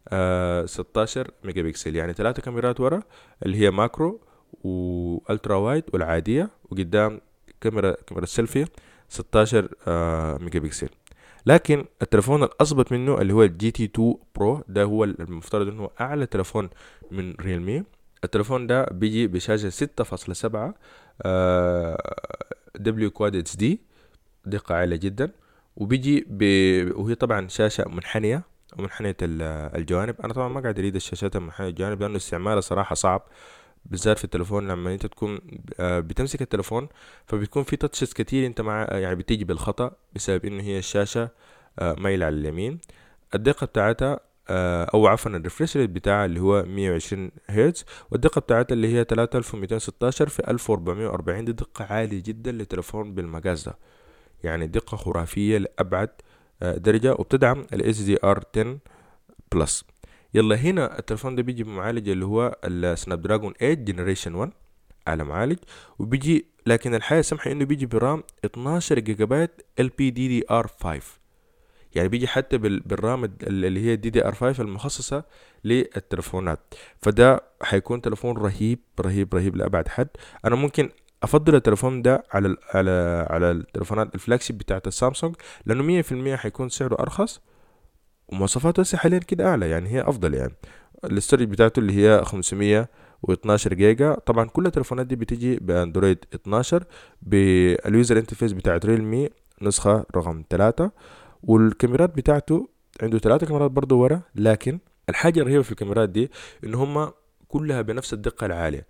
[0.10, 3.00] آه 16 ميجا بكسل يعني ثلاثة كاميرات ورا
[3.46, 4.22] اللي هي macro
[4.64, 7.22] و ultra wide والعادية وقدام
[7.62, 8.66] كاميرا كاميرا السيلفي
[9.10, 10.90] 16 آه ميجا بكسل
[11.46, 16.26] لكن التلفون الاظبط منه اللي هو ال GT 2 Pro ده هو المفترض إنه أعلى
[16.26, 16.70] تلفون
[17.12, 17.84] من Realme
[18.24, 20.74] التلفون ده بيجي بشاشة 6.7
[22.76, 23.82] دبليو كواد اتش دي
[24.46, 25.32] دقة عالية جدا.
[25.76, 26.44] وبيجي ب...
[26.96, 28.44] وهي طبعا شاشة منحنية.
[28.78, 30.16] ومنحنية الجوانب.
[30.24, 33.22] أنا طبعا ما قاعد أريد الشاشات المنحنية الجوانب لأنه استعمالها صراحة صعب
[33.86, 35.40] بالذات في التليفون لما أنت تكون
[35.80, 36.88] آه، بتمسك التليفون
[37.26, 41.30] فبيكون في touches كتير أنت مع يعني بتيجي بالخطأ بسبب إنه هي الشاشة
[41.80, 42.80] آه، مايلة على اليمين.
[43.36, 48.74] الدقة بتاعتها آه، أو عفوا ال refresh rate بتاعها اللي هو 120 هرتز والدقة بتاعتها
[48.74, 53.78] اللي هي 3216 في 1440 دي دقة عالية جدا لتليفون بالمقاس ده.
[54.44, 56.10] يعني دقة خرافية لأبعد
[56.62, 58.78] درجة وبتدعم ال HDR 10
[59.52, 59.84] plus
[60.34, 64.52] يلا هنا التلفون ده بيجي بمعالج اللي هو ال Snapdragon 8 generation 1
[65.08, 65.58] اعلى معالج
[66.00, 71.02] وبيجي لكن الحاجة السمحة إنه بيجي ب RAM 12 جيجا بايت بي DDR 5
[71.96, 75.24] يعني بيجي حتى بال RAM اللي هي DDR 5 المخصصة
[75.64, 80.08] للتلفونات فده حيكون تلفون رهيب رهيب رهيب لأبعد حد.
[80.46, 80.90] أنا ممكن
[81.24, 86.12] أفضل التلفون ده على ال على على التلفونات ال flagship بتاعت السامسونج لأنه مية في
[86.12, 87.42] المية حيكون سعره أرخص
[88.28, 90.54] ومواصفاته هسه حاليا كده أعلى يعني هي أفضل يعني.
[91.04, 96.84] ال storage بتاعته اللي هي 512 جيجا طبعا كل التليفونات دي بتيجي بأندرويد 12
[97.22, 99.30] بال user interface بتاعت ريلمي
[99.62, 100.92] نسخة رقم 3
[101.44, 102.70] والكاميرات بتاعته
[103.02, 106.32] عنده ثلاثة كاميرات برضه ورا لكن الحاجة الرهيبة في الكاميرات دي
[106.64, 107.12] إن هما
[107.48, 108.88] كلها بنفس الدقة العالية.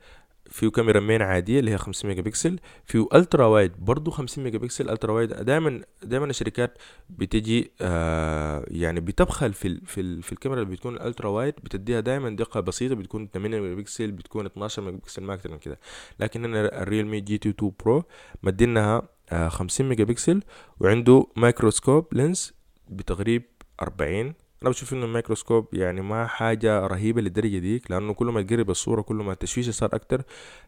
[0.49, 4.57] فيه كاميرا main عادية اللي هي 50 ميجا بكسل فيه ultra wide برضه 50 ميجا
[4.57, 5.33] بكسل ultra wide.
[5.33, 6.77] دائما دائما الشركات
[7.09, 11.53] بتجي آه يعني بتبخل في ال في, ال في الكاميرا اللي بتكون ال ultra wide
[11.63, 15.57] بتديها دائما دقة بسيطة بتكون 8 ميجا بكسل بتكون 12 ميجا بكسل ما أكثر من
[15.57, 15.79] كده.
[16.19, 18.03] لكن هنا الريلمي جي تي 2 برو
[18.43, 20.41] مدينها آه 50 ميجا بكسل
[20.79, 22.53] وعنده microscope lens
[22.89, 23.43] بتقريب
[23.81, 28.69] 40 أنا بشوف إنه الميكروسكوب يعني ما حاجة رهيبة للدرجة ديك لأنه كل ما تقرب
[28.69, 30.21] الصورة كل ما التشويش صار أكتر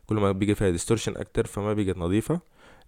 [0.05, 2.39] كل ما بقى فيها distortion أكتر فما بقت نظيفة.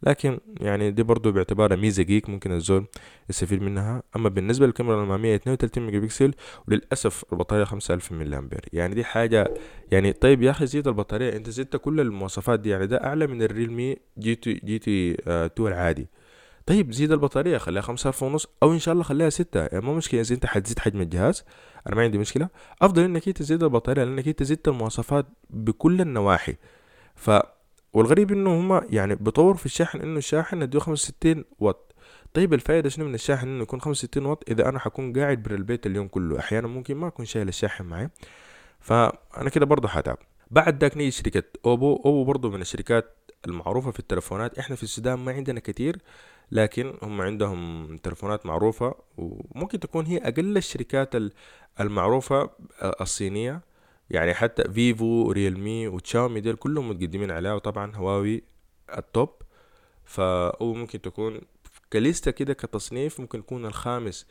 [0.04, 2.86] لكن يعني دي برضو باعتبارها ميزة ديك ممكن الزول
[3.30, 4.04] يستفيد منها.
[4.16, 6.34] أما بالنسبة للكاميرا الامامية 32 ميجا بكسل
[6.68, 9.54] وللأسف البطارية 5000 ملي امبير يعني دي حاجة
[9.92, 13.42] يعني طيب يا أخي زيد البطارية أنت زدت كل المواصفات دي يعني ده أعلى من
[13.44, 16.08] الريلمي جي تي جي تي 2 العادي.
[16.66, 19.60] طيب زيد البطارية خليها خمسة ألف ونص أو إن شاء الله خليها ستة.
[19.60, 21.46] يعني مو مشكلة إذا أنت حتزيد حجم الجهاز.
[21.88, 22.50] أنا ما عندي مشكلة.
[22.82, 26.56] أفضل إنك أنت تزيد البطارية لأنك أنت زدت المواصفات بكل النواحي.
[27.16, 27.32] ف
[27.94, 31.96] والغريب إنه هما يعني بطور في الشاحن إنه الشاحن اديه خمسة وستين واط.
[32.34, 34.50] طيب الفائدة شنو من الشاحن؟ إنه يكون خمسة وستين واط.
[34.50, 36.40] إذا أنا حكون قاعد برا البيت اليوم كله.
[36.40, 38.10] أحيانا ممكن ما أكون شايل الشاحن معي.
[38.80, 40.18] فأنا كده برضه حتعب.
[40.52, 41.96] بعد داك نيجي شركة أوبو.
[41.96, 45.98] أوبو برضه من الشركات المعروفة في التلفونات إحنا في السودان ما عندنا كتير
[46.52, 51.14] لكن هم عندهم تلفونات معروفة وممكن تكون هي أقل الشركات
[51.80, 52.50] المعروفة
[53.02, 53.62] الصينية.
[54.10, 58.44] يعني حتى فيفو ريلمي وتشاومي ديل كلهم متقدمين عليها وطبعا هواوي
[58.98, 59.30] ال top.
[60.06, 61.42] فهو ممكن تكون
[61.94, 64.28] ك list كده كتصنيف ممكن يكون الخامس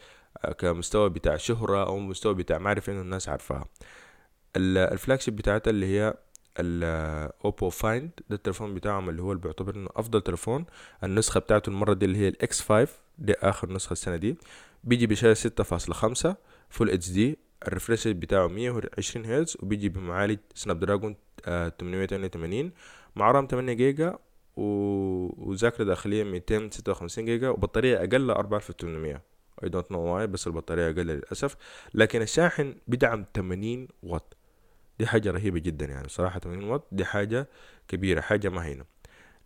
[0.59, 3.65] كمستوى بتاع شهرة أو مستوى بتاع معرفة إنه الناس عارفاها.
[4.57, 6.15] ال flagship بتاعتها اللي هي
[6.59, 10.65] الاوبو فايند ده التليفون بتاعهم اللي هو اللي بيعتبر إنه أفضل تليفون.
[11.05, 14.37] النسخة بتاعته المرة دي اللي هي الاكس 5 دي آخر نسخة السنة دي.
[14.85, 16.37] بيجي بشاشه ستة فاصلة خمسة
[16.71, 21.17] full HD ال refresh بتاعه مية وعشرين هرتز وبيجي بمعالج سناب دراجون
[21.79, 22.73] تمنمية تمانية وتمانين.
[23.17, 24.19] مع رام تمانية جيجا
[24.57, 29.23] وذاكرة داخلية ميتين ستة وخمسين جيجا وبطارية أقل أربعة ألف وتمنمية.
[29.65, 31.57] I don't know why بس البطارية أقل للأسف.
[31.95, 34.37] لكن الشاحن بدعم تمانين واط.
[35.01, 37.49] دي حاجة رهيبة جدا يعني صراحة 80 واط دي حاجة
[37.89, 38.85] كبيرة حاجة ما هينة.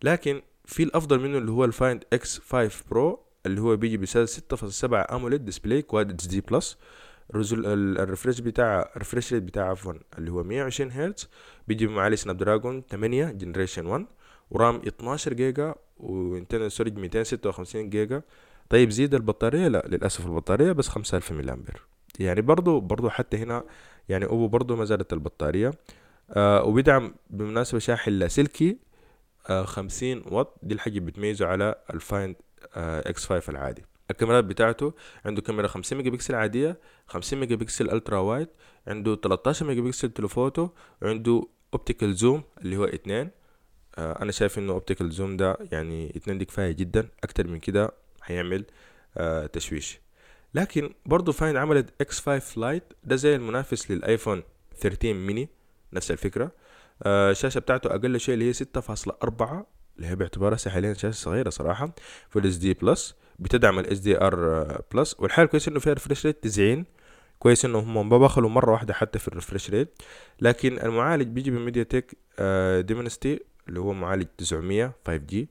[0.03, 5.13] لكن في الأفضل منه اللي هو الفايند إكس 5 برو اللي هو بيجي بسعر 6.7
[5.13, 6.77] AMOLED display quad HD plus ال
[7.35, 11.29] refresh بتاع ال refresh rate بتاعه عفوا اللي هو 120 هرتز.
[11.67, 14.05] بيجي بمعالج سناب دراجون 8 generation 1
[14.51, 18.21] ورام 12 جيجا و internal storage 256 جيجا.
[18.69, 21.81] طيب زيد البطارية؟ لا للأسف البطارية بس 5000 ملي أمبير
[22.19, 23.63] يعني برضو برضو حتى هنا
[24.09, 25.71] يعني أوبو برضو ما زالت البطارية.
[26.31, 28.77] آه وبيدعم بالمناسبة شاحن لاسلكي
[29.49, 30.59] آه خمسين واط.
[30.63, 32.35] دي الحاجة بتميزه على الفايند
[32.75, 33.85] آه إكس five العادي.
[34.11, 34.93] الكاميرات بتاعته
[35.25, 38.47] عنده كاميرا خمسين ميجا بكسل عادية خمسين ميجا بكسل ultra wide
[38.87, 40.69] عنده تلاتاشر ميجا بكسل telephoto
[41.01, 43.29] عنده optical zoom اللي هو اتنين.
[43.97, 47.07] آه أنا شايف إنه optical zoom ده يعني اتنين دي كفاية جدا.
[47.23, 47.91] أكتر من كده
[48.23, 48.65] هيعمل
[49.17, 49.99] آه تشويش.
[50.55, 54.43] لكن برضو فايند عملت إكس 5 لايت ده زي المنافس للآيفون
[54.79, 55.49] 13 ميني
[55.93, 56.51] نفس الفكرة.
[57.03, 59.65] آه الشاشة بتاعته أقل شيء اللي هي 6.4
[59.97, 61.95] اللي هي باعتبارها حاليا شاشة صغيرة صراحة
[62.29, 64.35] full HD plus بتدعم ال HDR
[64.93, 66.85] plus والحاجة كويس إنه فيها refresh rate 90
[67.39, 70.01] كويس إنه هم ما بخلوا مرة واحدة حتى في ال refresh rate
[70.41, 73.39] لكن المعالج بيجي من ميديا تك آه دايمنستي
[73.69, 75.49] اللي هو معالج 900 5G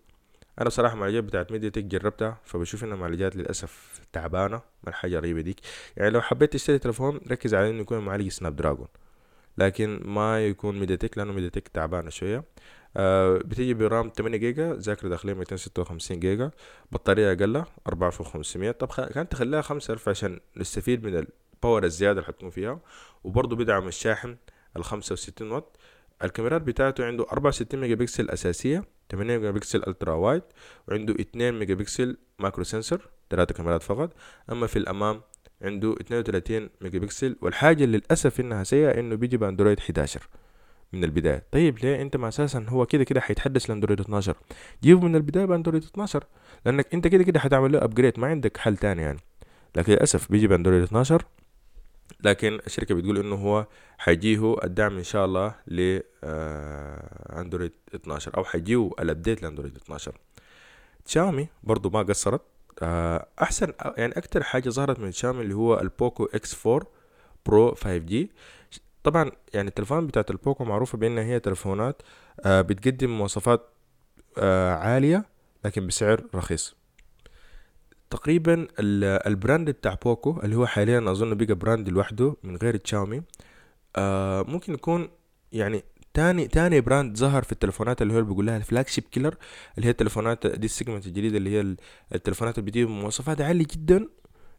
[0.59, 5.41] أنا بصراحة المعالجات بتاعت ميديا تك جربتها فبشوف إنها معالجات للأسف تعبانة ما حاجة رهيبه
[5.41, 5.61] ديك.
[5.97, 8.89] يعني لو حبيت تشتري تليفون ركز على إنه يكون معالج سناب دراجون
[9.59, 12.45] لكن ما يكون ميديا تك لأنه ميديا تك تعبانة شوية.
[12.97, 16.51] آه بتيجي برام 8 جيجا ذاكرة داخلية 256 جيجا
[16.93, 18.89] بطارية أقل 4500 طب.
[18.89, 22.81] كانت تخليها 5000 عشان نستفيد من ال power الزيادة اللي حتكون فيها.
[23.25, 24.37] وبرضه بيدعم الشاحن
[24.77, 25.77] ال 65 واط.
[26.25, 28.85] الكاميرات بتاعته عنده 64 ميجا بكسل أساسية.
[29.11, 30.43] 8 ميجا بكسل ultra wide
[30.89, 34.13] وعنده 2 ميجا بكسل macro sensor ثلاثة كاميرات فقط.
[34.53, 35.21] أما في الأمام
[35.63, 40.29] عنده 32 ميجا بكسل والحاجة للأسف إنها سيئة إنه بيجي بأندرويد 11
[40.93, 41.43] من البداية.
[41.53, 44.37] طيب ليه أنت ما أساسا هو كده كده حيتحدث لأندرويد 12
[44.83, 46.25] جيبه من البداية بأندرويد 12
[46.67, 49.19] لأنك أنت كده كده حتعمل له upgrade ما عندك حل تاني يعني.
[49.77, 51.23] لكن للأسف بيجي بأندرويد 12
[52.25, 53.67] لكن الشركة بتقول إنه هو
[53.99, 56.01] حيجيه الدعم إن شاء الله ل
[57.39, 60.13] أندرويد 12 أو حيجيه ال update لأندرويد 12
[61.07, 62.43] شاومي برضو ما قصرت.
[62.83, 66.87] آه، أحسن يعني أكتر حاجة ظهرت من شاومي اللي هو البوكو إكس 4
[67.47, 68.31] برو 5G
[69.05, 72.03] طبعا يعني التلفون بتاعت البوكو معروفة بأنها هي تلفونات
[72.45, 73.61] آه بتقدم مواصفات
[74.39, 75.25] آه عالية
[75.65, 76.77] لكن بسعر رخيص.
[78.15, 83.23] تقريبا ال brand بتاع بوكو اللي هو حاليا أظن بقى brand لوحده من غير تشاومي
[83.97, 85.09] آه ممكن يكون
[85.53, 85.83] يعني
[86.15, 89.35] تاني تاني brand ظهر في التلفونات اللي هو بيقول لها ال flagship killer
[89.77, 91.77] اللي هي التلفونات دي ال segment الجديدة اللي هي
[92.15, 94.09] التلفونات اللي بتجيب مواصفات عالية جدا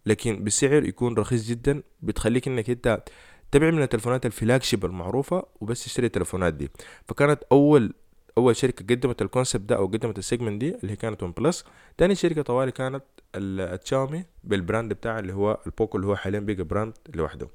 [0.05, 3.03] لكن بسعر يكون رخيص جدا بتخليك إنك أنت
[3.51, 6.69] تبع من التلفونات ال flagship المعروفة وبس تشتري التلفونات دي.
[7.07, 7.93] فكانت أول
[8.37, 11.31] أول شركة قدمت ال concept ده أو قدمت ال segment دي اللي هي كانت ون
[11.31, 11.65] بلس
[11.97, 13.03] تاني شركة طوالي كانت
[13.35, 17.47] التشاومي بال brand بتاعها اللي هو البوكو اللي هو حاليا بقى brand لوحده.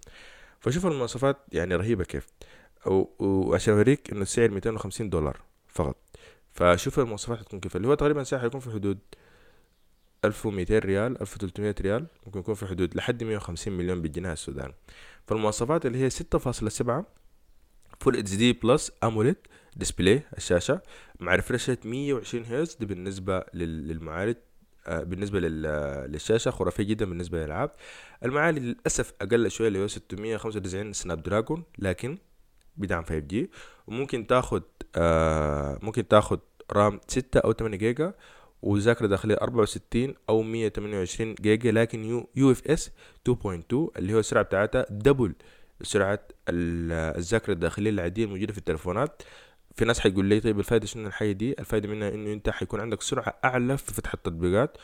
[0.61, 2.27] فشوف المواصفات يعني رهيبة كيف.
[3.19, 5.97] وعشان أوريك انه السعر 250 دولار فقط.
[6.53, 7.77] فشوف المواصفات هتكون كيف.
[7.77, 8.99] اللي هو تقريبا سعر حيكون في حدود
[10.25, 12.07] 1200 ريال 1300 ريال.
[12.27, 14.75] ممكن يكون في حدود لحد 150 مليون بالجنيه السوداني
[15.27, 17.20] فالمواصفات اللي هي 6.7
[18.01, 19.37] Full HD Plus AMOLED
[19.77, 20.81] display الشاشة.
[21.21, 24.37] مع refresh 120 هرتز دي بالنسبة للمعالج
[24.87, 26.51] آه، بالنسبة للشاشة.
[26.51, 27.71] خرافية جدا بالنسبة للألعاب.
[28.25, 32.19] المعالج للأسف أقل شوية اللي هو 695 سناب دراجون لكن
[32.77, 33.51] بدعم 5G
[33.87, 34.63] وممكن تاخد
[34.97, 36.41] آه ممكن تاخد
[36.73, 38.15] RAM 6 أو 8 جيجا
[38.63, 42.05] وذاكرة داخلية 64 أو 128 جيجا لكن
[42.37, 42.91] UFS
[43.29, 43.37] 2.2
[43.97, 45.35] اللي هو السرعة بتاعتها double
[45.83, 49.23] سرعة الذاكرة الداخلية العادية الموجودة في التلفونات
[49.75, 53.03] في ناس حيقول لي طيب الفايدة شنو الحاجة دي؟ الفايدة منها إنه أنت حيكون عندك
[53.03, 54.79] سرعة أعلى في فتح التطبيقات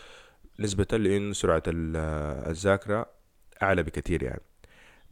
[0.60, 3.06] نسبة لإنه سرعة الذاكرة
[3.62, 4.42] أعلى بكثير يعني.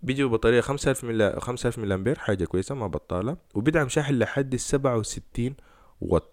[0.02, 4.14] بيجي ببطارية خمسة ألف ملا خمسة ألف ملي أمبير حاجة كويسة ما بطالة وبيدعم شاحن
[4.18, 5.54] لحد السبعة وستين
[6.00, 6.30] واط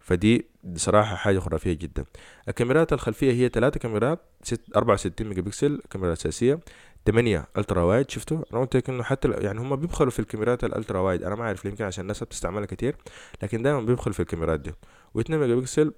[0.00, 2.04] فدي بصراحة حاجة خرافية جدا.
[2.48, 6.60] الكاميرات الخلفية هي ثلاثة كاميرات ست أربعة وستين ميجا بكسل كاميرا أساسية.
[7.04, 10.70] تمانية ultra wide شفتوا؟ أنا قلت لك إنه حتى يعني هم بيبخلوا في الكاميرات ال
[10.70, 11.22] ultra wide.
[11.22, 12.96] أنا ما أعرف يمكن عشان الناس بتستعملها كتير
[13.42, 14.70] لكن دائما بيبخلوا في الكاميرات دي.
[15.18, 15.94] و2 ميجا بكسل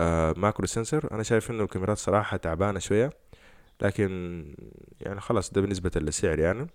[0.00, 1.12] آه macro sensor.
[1.12, 3.10] أنا شايف إنه الكاميرات صراحة تعبانة شوية
[3.82, 4.44] لكن
[5.00, 6.66] يعني خلاص ده بالنسبة للسعر يعني.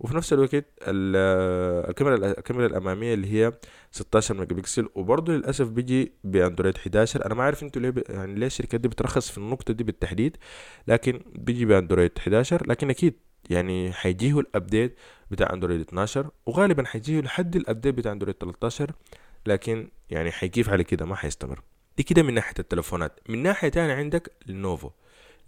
[0.00, 3.52] وفي نفس الوقت الكاميرا الكاميرا الأمامية اللي هي
[3.90, 4.88] 16 ميجا بكسل.
[4.94, 9.30] وبرضه للأسف بيجي بأندرويد 11 أنا ما عارف أنتوا ليه يعني ليه الشركات دي بترخص
[9.30, 10.36] في النقطة دي بالتحديد
[10.88, 13.14] لكن بيجي بأندرويد 11 لكن أكيد
[13.50, 14.98] يعني حيجيه ال update
[15.30, 18.92] بتاع أندرويد 12 وغالبا حيجيه لحد ال update بتاع أندرويد 13
[19.46, 21.60] لكن يعني حيقيف على كده ما حيستمر.
[21.96, 23.20] دي كده من ناحية التلفونات.
[23.28, 24.90] من ناحية تانية عندك لينوفو.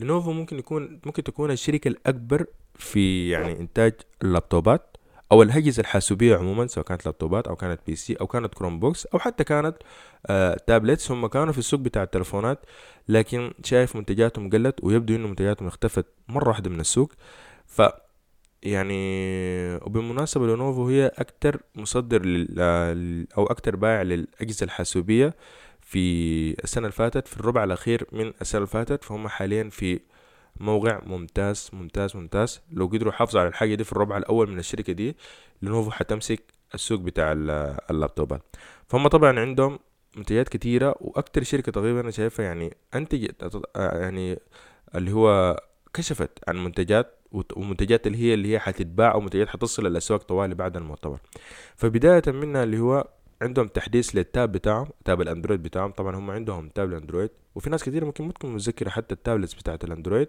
[0.00, 4.96] لينوفو ممكن يكون ممكن تكون الشركة الأكبر في يعني إنتاج اللابتوبات
[5.32, 9.44] أو الأجهزة الحاسوبية عموما سواء كانت لابتوبات أو كانت PC أو كانت Chromebooks أو حتى
[9.44, 9.76] كانت
[10.26, 12.58] آه tablets هم كانوا في السوق بتاع التلفونات
[13.08, 17.12] لكن شايف منتجاتهم قلت ويبدو إنه منتجاتهم اختفت مرة واحدة من السوق.
[17.66, 17.82] ف
[18.62, 18.94] يعني
[19.76, 25.34] وبالمناسبة لينوفو هي أكتر مصدر لل أو أكتر بائع للأجهزة الحاسوبية
[25.80, 26.00] في
[26.64, 29.04] السنة اللي فاتت في الربع الأخير من السنة اللي فاتت.
[29.04, 30.00] فهم حاليا في
[30.60, 32.60] موقع ممتاز ممتاز ممتاز.
[32.72, 35.16] لو قدروا يحافظوا على الحاجة دي في الربع الأول من الشركة دي
[35.62, 36.40] لنوفو حتمسك
[36.74, 37.32] السوق بتاع
[37.90, 38.42] اللابتوبات
[38.88, 39.78] فهم طبعا عندهم
[40.16, 44.38] منتجات كتيرة وأكتر شركة تقريبا أنا شايفها يعني أنتجت يعني
[44.94, 45.56] اللي هو
[45.94, 47.20] كشفت عن منتجات
[47.56, 51.20] ومنتجات اللي هي اللي هي حتتباع أو منتجات حتصل الاسواق طوالي بعد المؤتمر.
[51.76, 53.08] فبداية منها اللي هو
[53.44, 55.90] عندهم تحديث للتاب بتاعهم تاب الأندرويد بتاعهم.
[55.90, 59.84] طبعا هم عندهم تاب الأندرويد وفي ناس كثير ممكن ما تكون متذكره حتى التابلتس بتاعت
[59.84, 60.28] الأندرويد.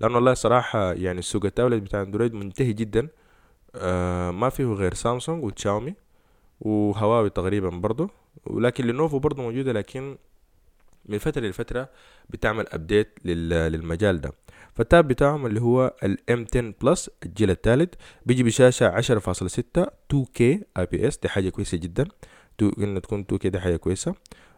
[0.00, 3.08] لأنه والله صراحة يعني سوق التابلت بتاع الأندرويد منتهي جدا.
[3.76, 5.94] آه ما فيه غير سامسونج وتشاومي
[6.60, 8.10] وهواوي تقريبا برضه
[8.46, 10.16] ولكن لينوفو برضه موجودة لكن
[11.06, 11.88] من فترة لفترة
[12.30, 14.32] بتعمل update للمجال ده.
[14.74, 17.94] فال tab بتاعهم اللي هو ال M10 Plus الجيل الثالث
[18.26, 20.42] بيجي بشاشة 10.6 2K
[20.78, 22.08] IPS دي حاجة كويسة جدا.
[22.62, 24.14] قلنا تكون 2K دي حاجة كويسة.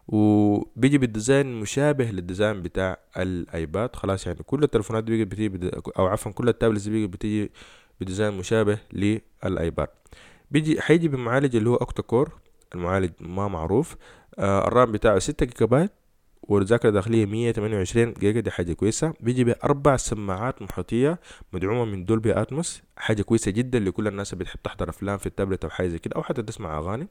[0.07, 3.95] وبيجي بال design مشابه لل design بتاع الآيباد.
[3.95, 7.51] خلاص يعني كل التليفونات بيجي بتيجي أو عفوا كل ال tablets بيجي بتيجي
[8.01, 9.87] ب design مشابه للآيباد.
[10.51, 12.31] بيجي حيجي بمعالج اللي هو octa core
[12.75, 13.95] المعالج ما معروف.
[14.39, 15.91] آه ال RAM بتاعه ستة جيجا بايت
[16.43, 18.39] والذاكرة الداخلية مية تمانية وعشرين جيجا.
[18.39, 19.13] دي حاجة كويسة.
[19.19, 21.19] بيجي بأربع سماعات محيطية
[21.53, 22.81] مدعومة من Dolby Atmos.
[22.97, 26.15] حاجة كويسة جدا لكل الناس اللي بتحب تحضر أفلام في التابلت أو حاجة زي كده
[26.15, 27.03] أو حتى تسمع أغاني.
[27.03, 27.07] آه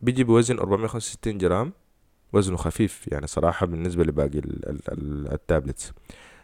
[0.00, 1.72] بيجي بوزن 465 جرام.
[2.32, 4.40] وزنه خفيف يعني صراحة بالنسبة لباقي
[5.32, 5.92] ال tablets.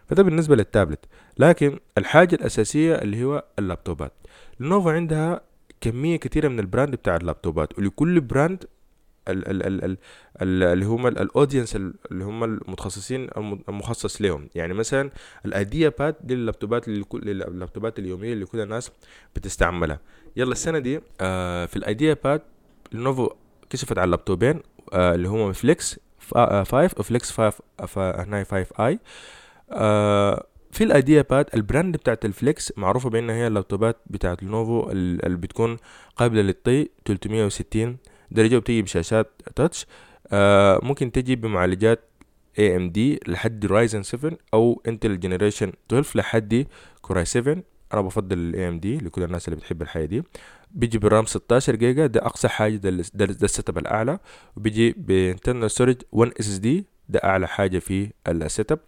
[0.07, 1.05] فده بالنسبة للتابلت.
[1.39, 4.13] لكن الحاجة الأساسية اللي هو اللابتوبات.
[4.61, 5.41] لينوفو عندها
[5.81, 7.79] كمية كثيرة من ال brand بتاع اللابتوبات.
[7.79, 8.65] ولكل brand
[9.31, 13.29] اللي هم ال audience اللي هم المتخصصين
[13.69, 15.11] المخصص لهم يعني مثلا
[15.47, 18.91] ال IdeaPad دي اللابتوبات اللابتوبات اليومية اللي كل الناس
[19.37, 20.01] بتستعملها.
[20.37, 22.43] يلا السنة دي آه في ال IdeaPad
[22.93, 23.31] لينوفو
[23.71, 24.61] كشفت على اللابتوبين
[24.93, 25.99] آه اللي هما Flex
[26.35, 27.55] 5 و Flex 5
[27.97, 28.99] هنا 5i
[29.71, 34.91] آه في ال IdeaPad ال brand بتاعت ال Flex معروفة بأنها هي اللابتوبات بتاعت لينوفو
[34.91, 35.77] اللي بتكون
[36.17, 37.97] قابلة للطي 360
[38.31, 39.87] درجة وبتيجي بشاشات touch
[40.33, 42.01] آه ممكن تجي بمعالجات
[42.61, 46.67] AMD لحد Ryzen 7 أو Intel generation 12 لحد
[47.03, 47.57] Core i7
[47.95, 50.23] أنا بفضل ال AMD لكل الناس اللي بتحب الحاجة دي.
[50.71, 54.19] بيجي ب RAM 16 جيجا ده أقصى حاجة ده, ده, ال setup الأعلى.
[54.57, 58.79] وبيجي ب internal storage 1 SSD ده أعلى حاجة في ال setup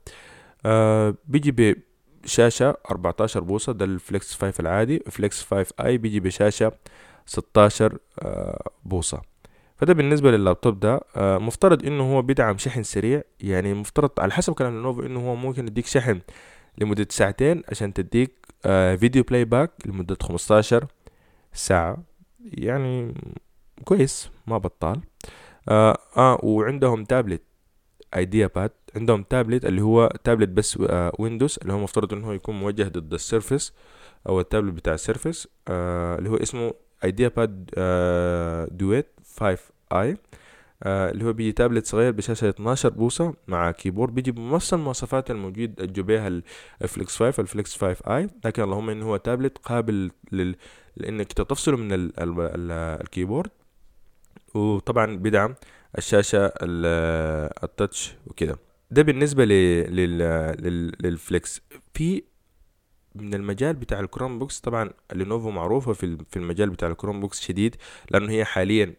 [0.67, 1.77] آه بيجي
[2.25, 6.73] بشاشة 14 بوصة ده ال Flex 5 العادي Flex 5i بيجي بشاشة
[7.27, 9.32] 16 آه بوصة.
[9.83, 14.53] فده بالنسبة لللابتوب ده آه مفترض إنه هو بيدعم شحن سريع يعني مفترض على حسب
[14.55, 16.21] كلام لينوفو إنه هو ممكن يديك شحن
[16.79, 18.47] لمدة ساعتين عشان تديك
[18.99, 20.87] video playback لمدة خمستاشر
[21.53, 22.03] ساعة.
[22.41, 23.15] يعني
[23.85, 25.01] كويس ما بطال.
[25.69, 27.43] آه, آه وعندهم tablet
[28.17, 32.55] IdeaPad عندهم تابلت اللي هو تابلت بس آه Windows اللي هو مفترض إنه هو يكون
[32.55, 33.73] موجه ضد ال Surface
[34.29, 39.07] أو التابلت بتاع ال Surface آه اللي هو اسمه IdeaPad آه Duet
[39.41, 40.17] 5i
[40.83, 45.93] آه اللي هو بيجي تابلت صغير بشاشة 12 بوصة مع keyboard بيجي بنفس المواصفات الموجود
[45.93, 46.43] جو بيها
[46.83, 50.57] ال Flex 5 ال Flex 5i لكن اللهم إنه هو تابلت قابل لل...
[50.97, 52.21] لإنك تفصله من ال...
[52.21, 52.41] ال...
[52.41, 52.71] ال...
[53.03, 53.51] ال keyboard
[54.55, 55.55] وطبعا بيدعم
[55.99, 58.57] الشاشة ال touch وكده.
[58.91, 59.97] ده بالنسبة لل...
[59.97, 60.93] لل...
[61.01, 61.61] لل Flex
[61.95, 62.23] في
[63.15, 67.77] من المجال بتاع ال Chromebooks طبعا لينوفو معروفة في المجال بتاع ال Chromebooks شديد
[68.11, 68.95] لأنه هي حاليا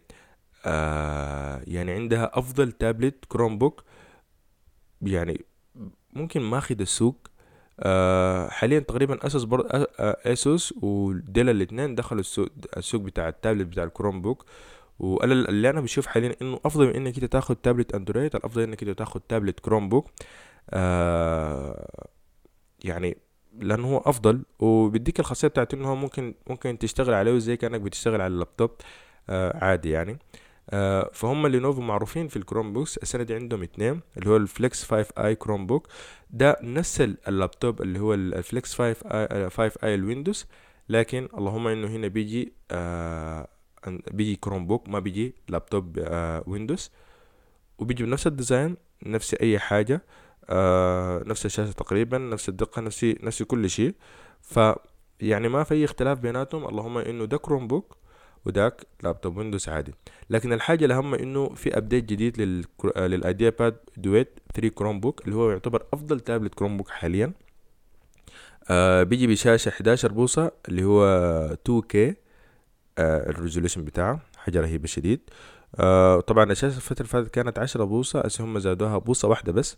[0.64, 3.84] آه يعني عندها أفضل tablet Chromebook
[5.02, 5.44] يعني
[6.12, 7.28] ممكن ماخذ السوق.
[7.80, 9.66] آه حاليا تقريبا أسوس بر...
[10.00, 14.44] أسوس وديل الاثنين دخلوا السوق السوق بتاع التابلت بتاع ال Chromebook
[14.98, 18.82] وأنا اللي أنا بشوف حاليا إنه أفضل من إنك أنت تاخد تابلت أندرويد الأفضل إنك
[18.82, 20.10] أنت تاخد tablet Chromebook
[20.70, 22.08] آه
[22.84, 23.16] يعني
[23.58, 24.42] لأنه هو أفضل.
[24.58, 28.70] وبيديك الخاصية بتاعت إنه ممكن ممكن تشتغل عليه زي كأنك بتشتغل على اللابتوب.
[29.30, 30.12] آه عادي يعني.
[30.12, 30.18] آه
[31.12, 34.84] فهم لينوفو معروفين في ال Chromebook س السنة دي عندهم اتنين اللي هو ال Flex
[34.84, 35.88] 5i Chromebook
[36.30, 40.46] ده نفس اللابتوب اللي هو ال Flex 5i 5i الويندوز.
[40.88, 43.48] لكن اللهم انه هنا بيجي آه
[44.10, 46.90] بيجي Chromebook ما بيجي لابتوب آه ويندوز.
[47.78, 48.76] وبيجي بنفس ال design
[49.06, 50.02] نفس أي حاجة
[50.50, 53.94] آه نفس الشاشة تقريبا نفس الدقة نفس نفس كل شيء.
[54.40, 54.60] ف
[55.20, 56.68] يعني ما في أي اختلاف بيناتهم.
[56.68, 57.96] اللهم إنه ده Chromebook
[58.46, 59.94] وداك لابتوب ويندوز عادي.
[60.30, 62.64] لكن الحاجة الأهم إنه في أبديت جديد لل
[62.96, 67.32] للأيديا باد دويت 3 كروم بوك اللي هو يعتبر أفضل تابلت كروم بوك حاليا.
[68.70, 71.04] آه بيجي بشاشة 11 بوصة اللي هو
[71.68, 71.96] 2K
[72.98, 75.20] آه الريزوليوشن بتاعه حاجة رهيبة شديد.
[75.80, 79.76] آه طبعا الشاشة الفترة اللي فاتت كانت 10 بوصة هم زادوها بوصة واحدة بس.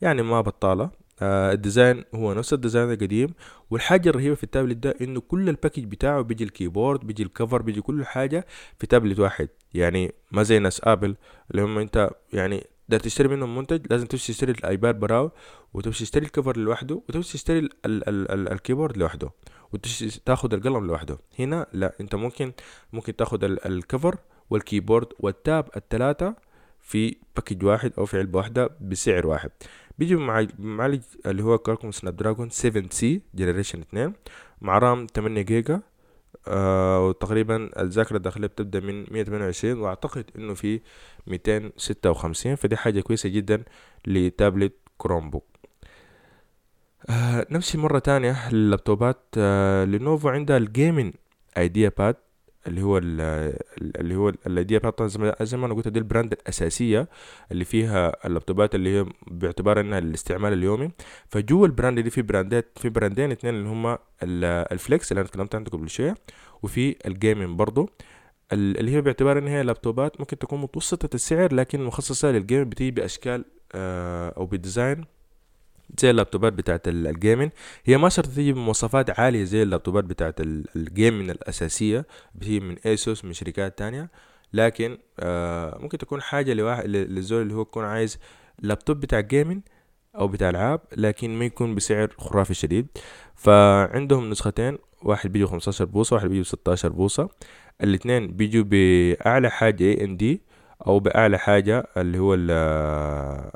[0.00, 0.90] يعني ما بطالة.
[1.22, 3.34] آه الديزاين هو نفس الديزاين القديم
[3.70, 7.29] والحاجة الرهيبة في التابلت ده إنه كل ال package بتاعه بيجي ال keyboard بيجي ال
[7.29, 8.46] cover بيجي كل حاجة
[8.78, 9.48] في تابلت واحد.
[9.74, 11.16] يعني ما زي ناس آبل
[11.50, 15.30] اللي هم أنت يعني ده تشتري منهم منتج لازم تمشي تشتري الآيباد برو
[15.74, 19.30] وتمشي تشتري ال cover لوحده وتمشي تشتري ال ال ال ال ال keyboard لوحده
[19.72, 21.18] وتاخد القلم لوحده.
[21.38, 22.52] هنا لا أنت ممكن
[22.92, 24.16] ممكن تاخد ال cover
[24.50, 26.34] وال keyboard وال tab الثلاثة
[26.80, 29.50] في package واحد أو في علبة واحدة بسعر واحد.
[29.98, 30.16] بيجي
[30.58, 34.12] بمعالج اللي هو كوالكوم Snapdragon 7c generation 2
[34.60, 35.80] مع RAM 8 جيجا
[36.48, 40.80] آه وتقريبا الذاكرة الداخلية بتبدأ من 128 وأعتقد إنه في
[41.26, 43.64] 256 فدي حاجة كويسة جدا
[44.06, 45.44] ل tablet Chromebook
[47.10, 49.20] آه نمشي مرة تانية لللابتوبات.
[49.38, 51.14] آه لينوفو عندها ال
[51.56, 52.16] gaming IdeaPad.
[52.66, 55.06] اللي هو اللي هو ال IdeaPad
[55.42, 57.08] زي ما أنا قلت دي ال brand الأساسية
[57.52, 60.90] اللي فيها اللابتوبات اللي هي باعتبار إنها الاستعمال اليومي.
[61.28, 63.98] فجوا ال brand دي في brandات في brandين اثنين اللي هم
[64.72, 66.14] ال Flex اللي أنا تكلمت عنه قبل شوية
[66.62, 67.90] وفي ال gaming برضو
[68.52, 72.90] اللي هي باعتبار إن هي لابتوبات ممكن تكون متوسطة السعر لكن مخصصة لل game بتيجي
[72.90, 73.44] بأشكال
[73.74, 75.04] آه، أو ب design
[75.98, 77.50] زي اللابتوبات بتاعت ال gaming
[77.84, 83.24] هي ما شرط تيجي بمواصفات عالية زي اللابتوبات بتاعت ال gaming الأساسية بتيجي من ايسوس
[83.24, 84.10] من شركات تانية.
[84.52, 88.18] لكن آه ممكن تكون حاجة لواحد للزول اللي هو يكون عايز
[88.58, 89.60] لابتوب بتاع gaming
[90.16, 92.86] أو بتاع ألعاب لكن ما يكون بسعر خرافي شديد.
[93.34, 97.28] فعندهم نسختين واحد بيجوا خمستاشر بوصة واحد بيجوا ستاشر بوصة.
[97.82, 100.42] الاتنين بيجوا بأعلى حاجة AMD
[100.86, 102.34] أو بأعلى حاجة اللي هو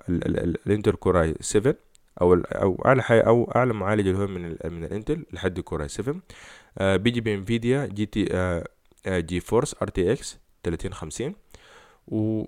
[0.09, 1.75] الإنتل Core i7
[2.21, 5.89] أو أو أعلى حاجة أو أعلى معالج اللي هو من ال من الإنتل لحد Core
[5.89, 6.17] i7
[6.79, 8.65] آه بيجي بإنفيديا GT آه
[9.07, 11.35] آه GeForce RTX 3050
[12.09, 12.45] و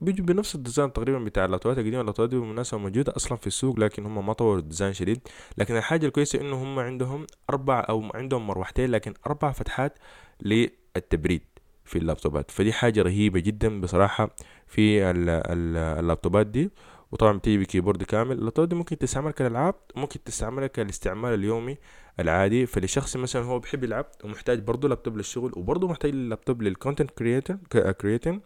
[0.00, 2.00] بيجوا بنفس ال design تقريبا بتاع اللابتوبات القديمة.
[2.00, 5.20] اللابتوبات دي بالمناسبة موجودة أصلا في السوق لكن هم ما طوروا ال design شديد.
[5.58, 9.98] لكن الحاجة الكويسة إنه هم عندهم أربع أو عندهم مروحتين لكن أربع فتحات
[10.42, 11.42] للتبريد
[11.84, 12.50] في اللابتوبات.
[12.50, 14.30] فدي حاجة رهيبة جدا بصراحة
[14.66, 16.70] في اللابتوبات دي.
[17.12, 18.38] وطبعا بتيجي ب keyboard كامل.
[18.38, 21.76] اللابتوب دي ممكن تستعمل كالألعاب ممكن تستعملها كالاستعمال اليومي
[22.20, 22.66] العادي.
[22.66, 27.56] فلشخص مثلا هو بيحب يلعب ومحتاج برضه لابتوب للشغل وبرضه محتاج لابتوب لل content creator
[28.00, 28.40] creating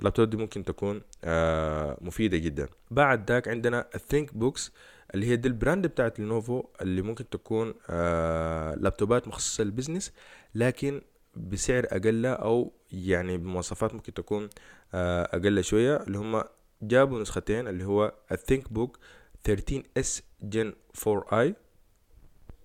[0.00, 2.68] اللابتوب دي ممكن تكون آه مفيدة جدا.
[2.90, 4.72] بعد ذاك عندنا ال ThinkBooks
[5.14, 10.12] اللي هي دي ال brand بتاعت لينوفو اللي ممكن تكون آه لابتوبات مخصصة لل business
[10.54, 11.00] لكن
[11.36, 14.48] بسعر أقل أو يعني بمواصفات ممكن تكون
[14.94, 16.42] آه أقل شوية اللي هم
[16.88, 18.98] جابوا نسختين اللي هو ال ThinkBook
[19.44, 20.72] 13s Gen
[21.06, 21.54] 4i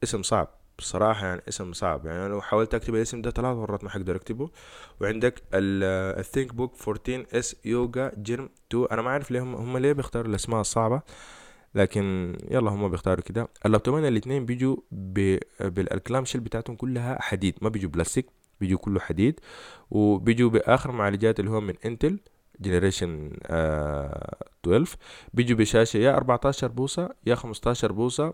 [0.04, 0.48] اسم صعب
[0.78, 2.06] بصراحة يعني اسم صعب.
[2.06, 4.50] يعني لو حاولت أكتب الاسم ده ثلاث مرات ما حقدر أكتبه.
[5.02, 10.62] وعندك ال ThinkBook 14s Yoga Gen 2 أنا ما أعرف ليه هم, ليه بيختاروا الأسماء
[10.62, 11.02] الصعبة
[11.76, 13.48] لكن يلا هم بيختاروا كده.
[13.66, 14.78] اللابتوبين الاثنين بيجوا
[15.60, 17.56] بال clamshell بتاعتهم كلها حديد.
[17.62, 18.26] ما بيجوا بلاستيك
[18.60, 19.40] بيجوا كله حديد.
[19.92, 22.20] وبيجوا بآخر معالجات اللي هو من انتل
[22.62, 23.32] generation
[24.66, 24.98] 12
[25.34, 28.34] بيجوا بشاشة يا 14 بوصة يا 15 بوصة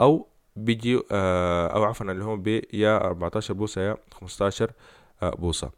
[0.00, 4.72] أو بيجي آه أو عفوا اللي هو بي يا 14 بوصة يا 15
[5.22, 5.70] آه بوصة.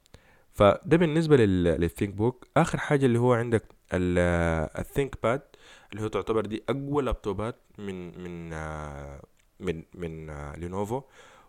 [0.52, 3.62] فده بالنسبة لل ThinkBook آخر حاجة اللي هو عندك
[3.92, 5.42] ال ThinkPad
[5.92, 9.22] اللي هو تعتبر دي أقوى لابتوبات من من آه
[9.60, 11.02] من من آه لينوفو.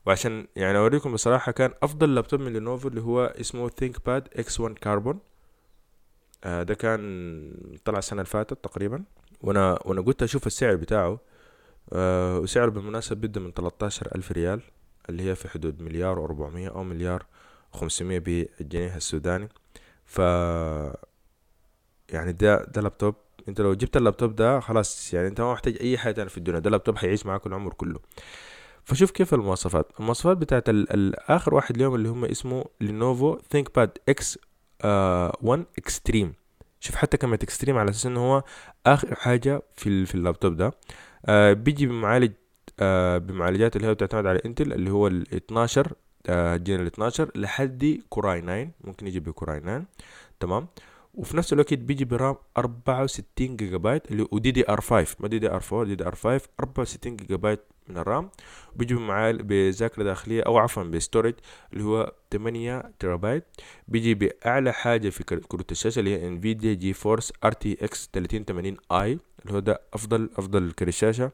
[0.05, 5.15] وعشان يعني أوريكم بصراحة كان أفضل لابتوب من لينوفو اللي هو اسمه ThinkPad X1 Carbon
[5.15, 5.19] آه،
[6.47, 7.53] ده كان
[7.85, 9.03] طلع السنة اللي فاتت تقريبا.
[9.41, 11.19] وأنا وأنا قلت أشوف السعر بتاعه
[11.93, 14.61] آه وسعره بالمناسبة بيبدأ من تلتاشر ألف ريال
[15.09, 17.25] اللي هي في حدود مليار وأربعمية أو مليار
[17.73, 19.49] وخمسمية بالجنيه السوداني.
[20.05, 20.19] ف
[22.09, 23.15] يعني ده ده لابتوب.
[23.47, 26.59] أنت لو جبت اللابتوب ده خلاص يعني أنت ما محتاج أي حاجة تانية في الدنيا.
[26.59, 27.99] ده لابتوب حيعيش معاك العمر كله.
[28.83, 29.91] فشوف كيف المواصفات.
[29.99, 34.39] المواصفات بتاعت الآخر واحد اليوم اللي هم اسمه Lenovo ThinkPad X
[34.83, 36.33] 1 Extreme
[36.79, 38.43] شوف حتى كلمة Extreme على أساس إنه هو
[38.85, 40.71] آخر حاجة في في اللابتوب ده.
[41.25, 42.31] آه بيجي بمعالج
[42.79, 45.93] آه بمعالجات اللي هي بتعتمد على Intel اللي هو ال 12
[46.29, 49.85] آه جيل ال 12 لحد Core i9 ممكن يجي ب Core i9
[50.39, 50.67] تمام؟
[51.17, 55.61] وفي نفس الوقت بيجي ب RAM 64 جيجا بايت اللي و DDR 5 ما DDR
[55.71, 58.29] 4 DDR 5 64 جيجا بايت من ال RAM.
[58.75, 61.33] بيجي معاه بذاكرة داخلية أو عفوا ب storage
[61.73, 63.43] اللي هو 8 تيرا بايت
[63.87, 69.59] بيجي بأعلى حاجة في كروت الشاشة اللي هي Nvidia GeForce RTX 3080 Ti اللي هو
[69.59, 71.31] ده أفضل أفضل كرت الشاشة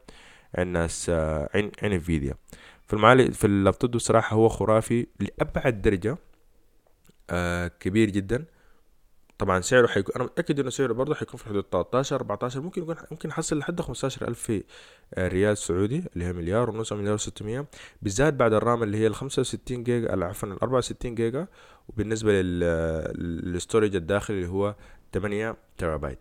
[0.57, 1.09] عند ناس
[1.53, 2.33] عين Nvidia
[2.87, 6.17] في المعالج في اللابتوب بصراحة هو خرافي لأبعد درجة
[7.29, 8.45] آه كبير جدا.
[9.43, 12.95] طبعا سعره حيكون أنا متأكد إنه سعره برضه حيكون في حدود 13 14 ممكن يكون
[13.11, 14.51] ممكن يحصل لحد 15000
[15.13, 17.65] آه، ريال سعودي اللي هي مليار ونص مليار و600
[18.01, 21.47] بالذات بعد ال RAM اللي هي ال 65 جيجا عفوا ال 64 جيجا
[21.89, 24.75] وبالنسبة لل storage الداخلي اللي هو
[25.13, 26.19] 8 تيرا بايت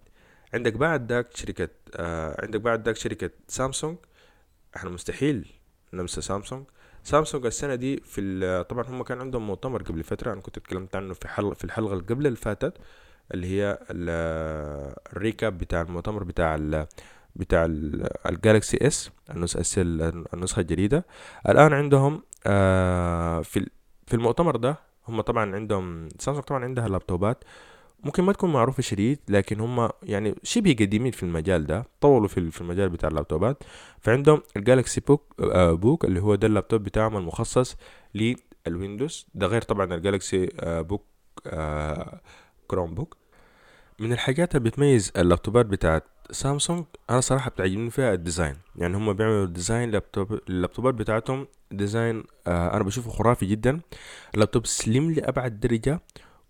[0.55, 3.97] عندك بعد ذاك شركة آه عندك بعد ذاك شركة سامسونج.
[4.77, 5.53] إحنا مستحيل
[5.93, 6.65] ننسى Samsung.
[7.05, 11.15] Samsung السنة دي في طبعا هم كان عندهم مؤتمر قبل فترة أنا كنت اتكلمت عنه
[11.15, 12.75] في حلقة في الحلقة اللي قبل اللي فاتت.
[13.35, 16.87] اللي هي ال- ال recap بتاع المؤتمر بتاع ال
[17.37, 17.65] بتاع
[18.27, 19.83] ال Galaxy S النسخة
[20.35, 21.05] النسخة الجديدة.
[21.49, 23.67] الآن عندهم آه في
[24.07, 24.77] في المؤتمر ده
[25.09, 27.45] هم طبعا عندهم سامسونج طبعا عندها لابتوبات
[28.05, 32.51] ممكن ما تكون معروفة شديد لكن هم يعني شبه قديمين في المجال ده طولوا في
[32.51, 33.63] في المجال بتاع اللابتوبات.
[34.01, 37.77] فعندهم ال Galaxy Book آه Book اللي هو ده اللابتوب بتاعهم المخصص
[38.15, 39.27] لل Windows.
[39.35, 41.05] ده غير طبعا ال Galaxy آه Book
[42.69, 43.17] Chromebook.
[44.03, 48.57] من الحاجات اللي بتميز اللابتوبات بتاعت سامسونج أنا صراحة بتعجبني فيها ال design.
[48.77, 53.81] يعني هم بيعملوا design لابتوب اللابتوبات بتاعتهم design آه أنا بشوفه خرافي جدا.
[54.35, 56.01] اللابتوب slim لأبعد درجة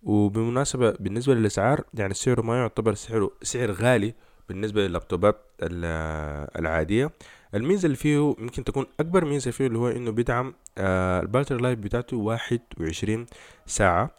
[0.03, 4.15] وبمناسبة بالنسبة للأسعار يعني سعره ما يعتبر سعره سعر غالي
[4.49, 7.11] بالنسبة لللابتوبات ال- العادية.
[7.55, 11.59] الميزة اللي فيه يمكن تكون أكبر ميزة فيه اللي هو إنه بيدعم آه ال battery
[11.59, 13.27] life بتاعته واحد وعشرين
[13.67, 14.11] ساعة.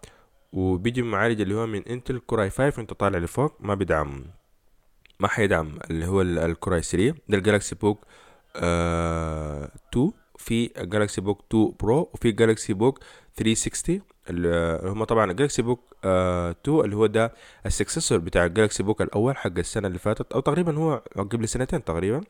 [0.54, 4.24] وبيجي بمعالج اللي هو من Intel Core i5 وانت طالع لفوق ما بيدعم.
[5.20, 8.06] ما حيدعم اللي هو ال- ال Core i3 ده ال Galaxy Book
[8.56, 13.00] آه 2 في Galaxy Book 2 Pro وفي Galaxy Book
[13.36, 17.34] 360 اللي هم طبعا ال Galaxy Book آه 2 اللي هو ده
[17.66, 21.48] ال successor بتاع ال Galaxy Book الأول حق السنة اللي فاتت أو تقريبا هو قبل
[21.48, 22.22] سنتين تقريبا.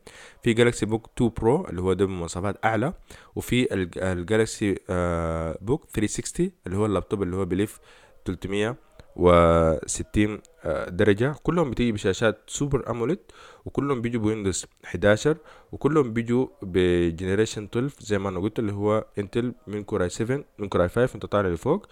[0.42, 2.92] في Galaxy Book 2 Pro اللي هو ده بمواصفات أعلى.
[3.36, 7.80] وفي الج- ال Galaxy آه Book 360 اللي هو اللابتوب اللي هو بيلف
[8.24, 11.34] 360 آه، درجة.
[11.42, 13.18] كلهم بتيجي بشاشات Super AMOLED
[13.64, 15.36] وكلهم بيجوا ب Windows 11
[15.72, 20.44] وكلهم بيجوا ب generation 12 زي ما أنا قلت اللي هو Intel من Core i7
[20.58, 21.86] من Core i5 انت طالع لفوق.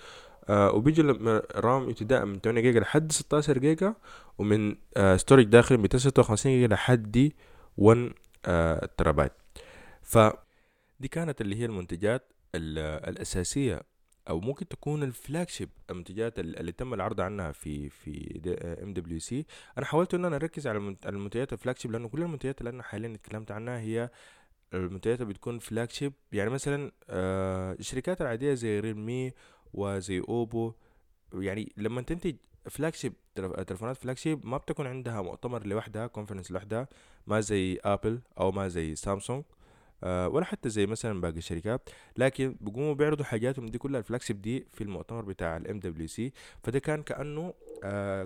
[0.49, 3.95] آه وبيجي لما RAM ابتداء من 8 جيجا لحد 16 جيجا
[4.39, 7.33] ومن آه داخلي 256 جيجا لحد
[7.79, 8.13] 1
[8.47, 9.33] آه تيرابايت.
[10.03, 13.83] فدي كانت اللي هي المنتجات ال- الأساسية.
[14.29, 18.41] أو ممكن تكون ال flagship المنتجات ال- اللي تم العرض عنها في في
[18.83, 19.47] MWC
[19.79, 22.71] أنا حاولت إن أنا أركز على المنت- على المنتجات ال flagship لأنه كل المنتجات اللي
[22.71, 24.11] أنا حاليا اتكلمت عنها هي
[24.75, 29.33] المنتجات اللي بتكون flagship يعني مثلا آه، الشركات العادية زي Realme
[29.75, 30.73] وزي Oppo
[31.35, 32.37] يعني لما تنتج
[32.71, 33.13] flagship
[33.67, 36.89] تلفونات flagship ما بتكون عندها مؤتمر لوحدها conference لوحدها
[37.27, 39.45] ما زي Apple أو ما زي سامسونج
[40.05, 44.67] ولا حتى زي مثلا باقي الشركات لكن بيقوموا بيعرضوا حاجاتهم دي كلها ال flagship دي
[44.73, 46.33] في المؤتمر بتاع ال MWC
[46.63, 47.55] فده كان كأنه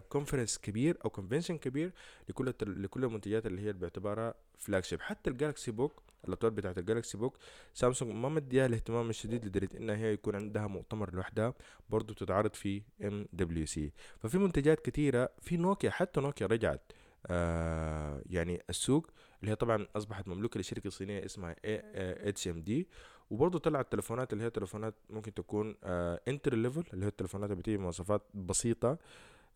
[0.09, 1.93] conference كبير أو convention كبير
[2.29, 7.19] لكل لكل المنتجات اللي هي باعتبارها flagship حتى ال Galaxy Book اللابتوب بتاعت ال Galaxy
[7.19, 7.37] Book
[7.75, 11.55] Samsung ما مديها الاهتمام الشديد لدرجة إنها هي يكون عندها مؤتمر لوحدها
[11.91, 16.93] برضو تتعرض في MWC ففي منتجات كتيرة في نوكيا حتى نوكيا رجعت
[17.27, 19.11] آه يعني السوق
[19.41, 22.89] اللي هي طبعا أصبحت مملوكة لشركة صينية اسمها HMD
[23.31, 27.63] وبرضه طلعت تليفونات اللي هي تليفونات ممكن تكون آه entry level اللي هي التليفونات اللي
[27.63, 28.99] بتيجي بمواصفات بسيطة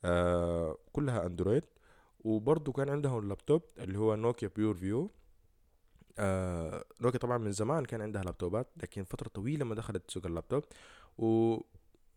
[0.05, 1.65] آه كلها Android.
[2.25, 5.11] وبرضه كان عندهم اللابتوب اللي هو Nokia PureView
[6.19, 10.65] آه نوكيا طبعا من زمان كان عندها لابتوبات لكن فترة طويلة ما دخلت سوق اللابتوب.
[11.19, 11.57] و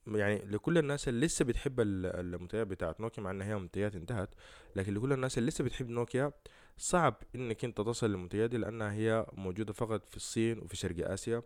[0.07, 4.29] يعني لكل الناس اللي لسه بتحب ال- المنتجات بتاعت نوكيا مع انها هي منتجات انتهت
[4.75, 6.31] لكن لكل الناس اللي لسه بتحب نوكيا
[6.77, 11.41] صعب إنك أنت تصل للمنتجات دي لأنها هي موجودة فقط في الصين وفي شرق آسيا.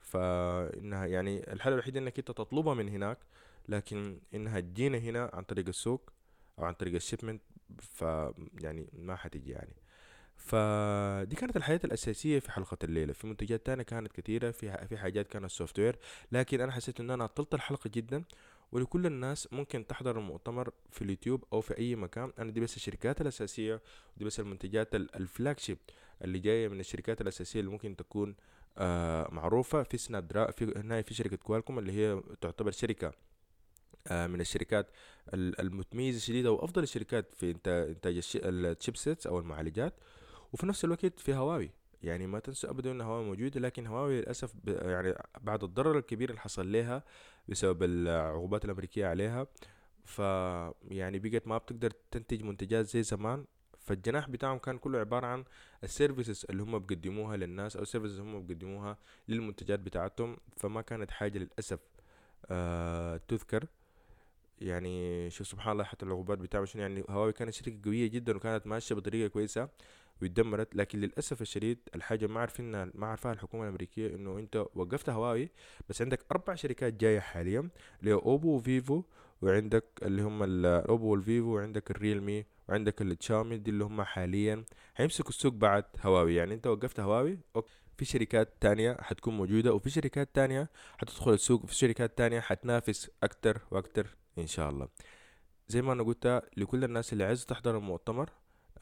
[0.00, 3.18] فإنها يعني الحل الوحيد إنك أنت تطلبها من هناك
[3.68, 6.10] لكن إنها تجينا هنا عن طريق السوق
[6.58, 7.42] أو عن طريق ال shipment
[7.78, 8.02] ف
[8.60, 9.72] يعني ما حتجي يعني.
[10.40, 13.12] فدي كانت الحاجات الأساسية في حلقة الليلة.
[13.12, 15.98] في منتجات تانية كانت كتيرة في في حاجات كانت software
[16.32, 18.24] لكن أنا حسيت إن أنا طلت الحلقة جدا
[18.72, 22.32] ولكل الناس ممكن تحضر المؤتمر في اليوتيوب أو في أي مكان.
[22.38, 23.80] أنا دي بس الشركات الأساسية
[24.16, 25.78] ودي بس المنتجات ال- ال flagship
[26.24, 28.34] اللي جاية من الشركات الأساسية اللي ممكن تكون
[28.78, 29.82] آه معروفة.
[29.82, 33.12] في سناب درا في هنا في شركة كوالكوم اللي هي تعتبر شركة
[34.06, 34.86] آه، من الشركات
[35.34, 39.94] ال- المتميزة شديدة وأفضل الشركات في إنت- إنتاج ال ch- ال chipsets أو المعالجات.
[40.52, 41.70] وفي نفس الوقت في هواوي.
[42.02, 46.40] يعني ما تنسوا ابدا إن هواوي موجوده لكن هواوي للأسف يعني بعد الضرر الكبير اللي
[46.40, 47.04] حصل لها
[47.48, 49.46] بسبب العقوبات الأمريكية عليها.
[50.04, 50.18] ف
[50.88, 53.44] يعني بقت ما بتقدر تنتج منتجات زي زمان.
[53.78, 55.44] فالجناح بتاعهم كان كله عبارة عن
[55.84, 58.98] ال services اللي هم بيقدموها للناس أو ال services اللي هم بيقدموها
[59.28, 60.36] للمنتجات بتاعتهم.
[60.56, 61.80] فما كانت حاجة للأسف
[62.50, 63.66] آه تذكر.
[64.60, 68.66] يعني شوف سبحان الله حتى العقوبات بتاعهم شنو؟ يعني هواوي كانت شركة قوية جدا وكانت
[68.66, 69.68] ماشية بطريقة كويسة.
[70.22, 75.48] واتدمرت لكن للأسف الشديد الحاجة ما عارفينها ما عارفاها الحكومة الأمريكية إنه أنت وقفت هواوي
[75.88, 77.68] بس عندك أربع شركات جاية حاليا
[78.00, 79.02] اللي أوبو وفيفو
[79.42, 84.64] وعندك اللي هم ال- الاوبو والفيفو وعندك الريلمي وعندك الشاومي دي اللي هم حاليا
[84.96, 87.70] هيمسكوا السوق بعد هواوي يعني أنت وقفت هواوي okay.
[87.98, 90.68] في شركات تانية حتكون موجودة وفي شركات تانية
[90.98, 94.06] حتدخل السوق وفي شركات تانية حتنافس أكتر وأكتر
[94.38, 94.88] إن شاء الله
[95.68, 98.30] زي ما أنا قلت لكل الناس اللي عايزة تحضر المؤتمر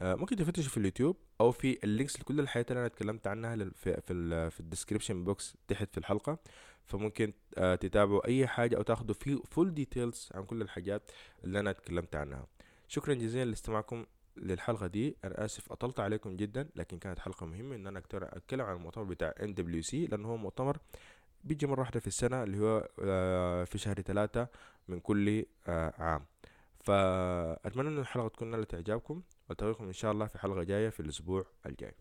[0.01, 4.01] ممكن تفتشوا في اليوتيوب أو في ال links لكل الحاجات اللي أنا اتكلمت عنها في
[4.01, 6.37] في, في ال description box تحت في الحلقة.
[6.85, 11.11] فممكن آه، تتابعوا أي حاجة أو تاخدوا في full details عن كل الحاجات
[11.43, 12.47] اللي أنا اتكلمت عنها.
[12.87, 14.05] شكرا جزيلا لاستماعكم
[14.37, 15.17] للحلقة دي.
[15.23, 19.33] أنا آسف أطلت عليكم جدا لكن كانت حلقة مهمة إن أنا أتكلم عن المؤتمر بتاع
[19.41, 20.77] MWC لأنه هو مؤتمر
[21.43, 24.47] بيجي مرة واحدة في السنة اللي هو آه، في شهر ثلاثة
[24.87, 26.25] من كل آه، عام.
[26.89, 31.45] فأتمنى أن الحلقة تكون نالت إعجابكم وألتقيكم إن شاء الله في حلقة جاية في الأسبوع
[31.65, 31.95] الجاي.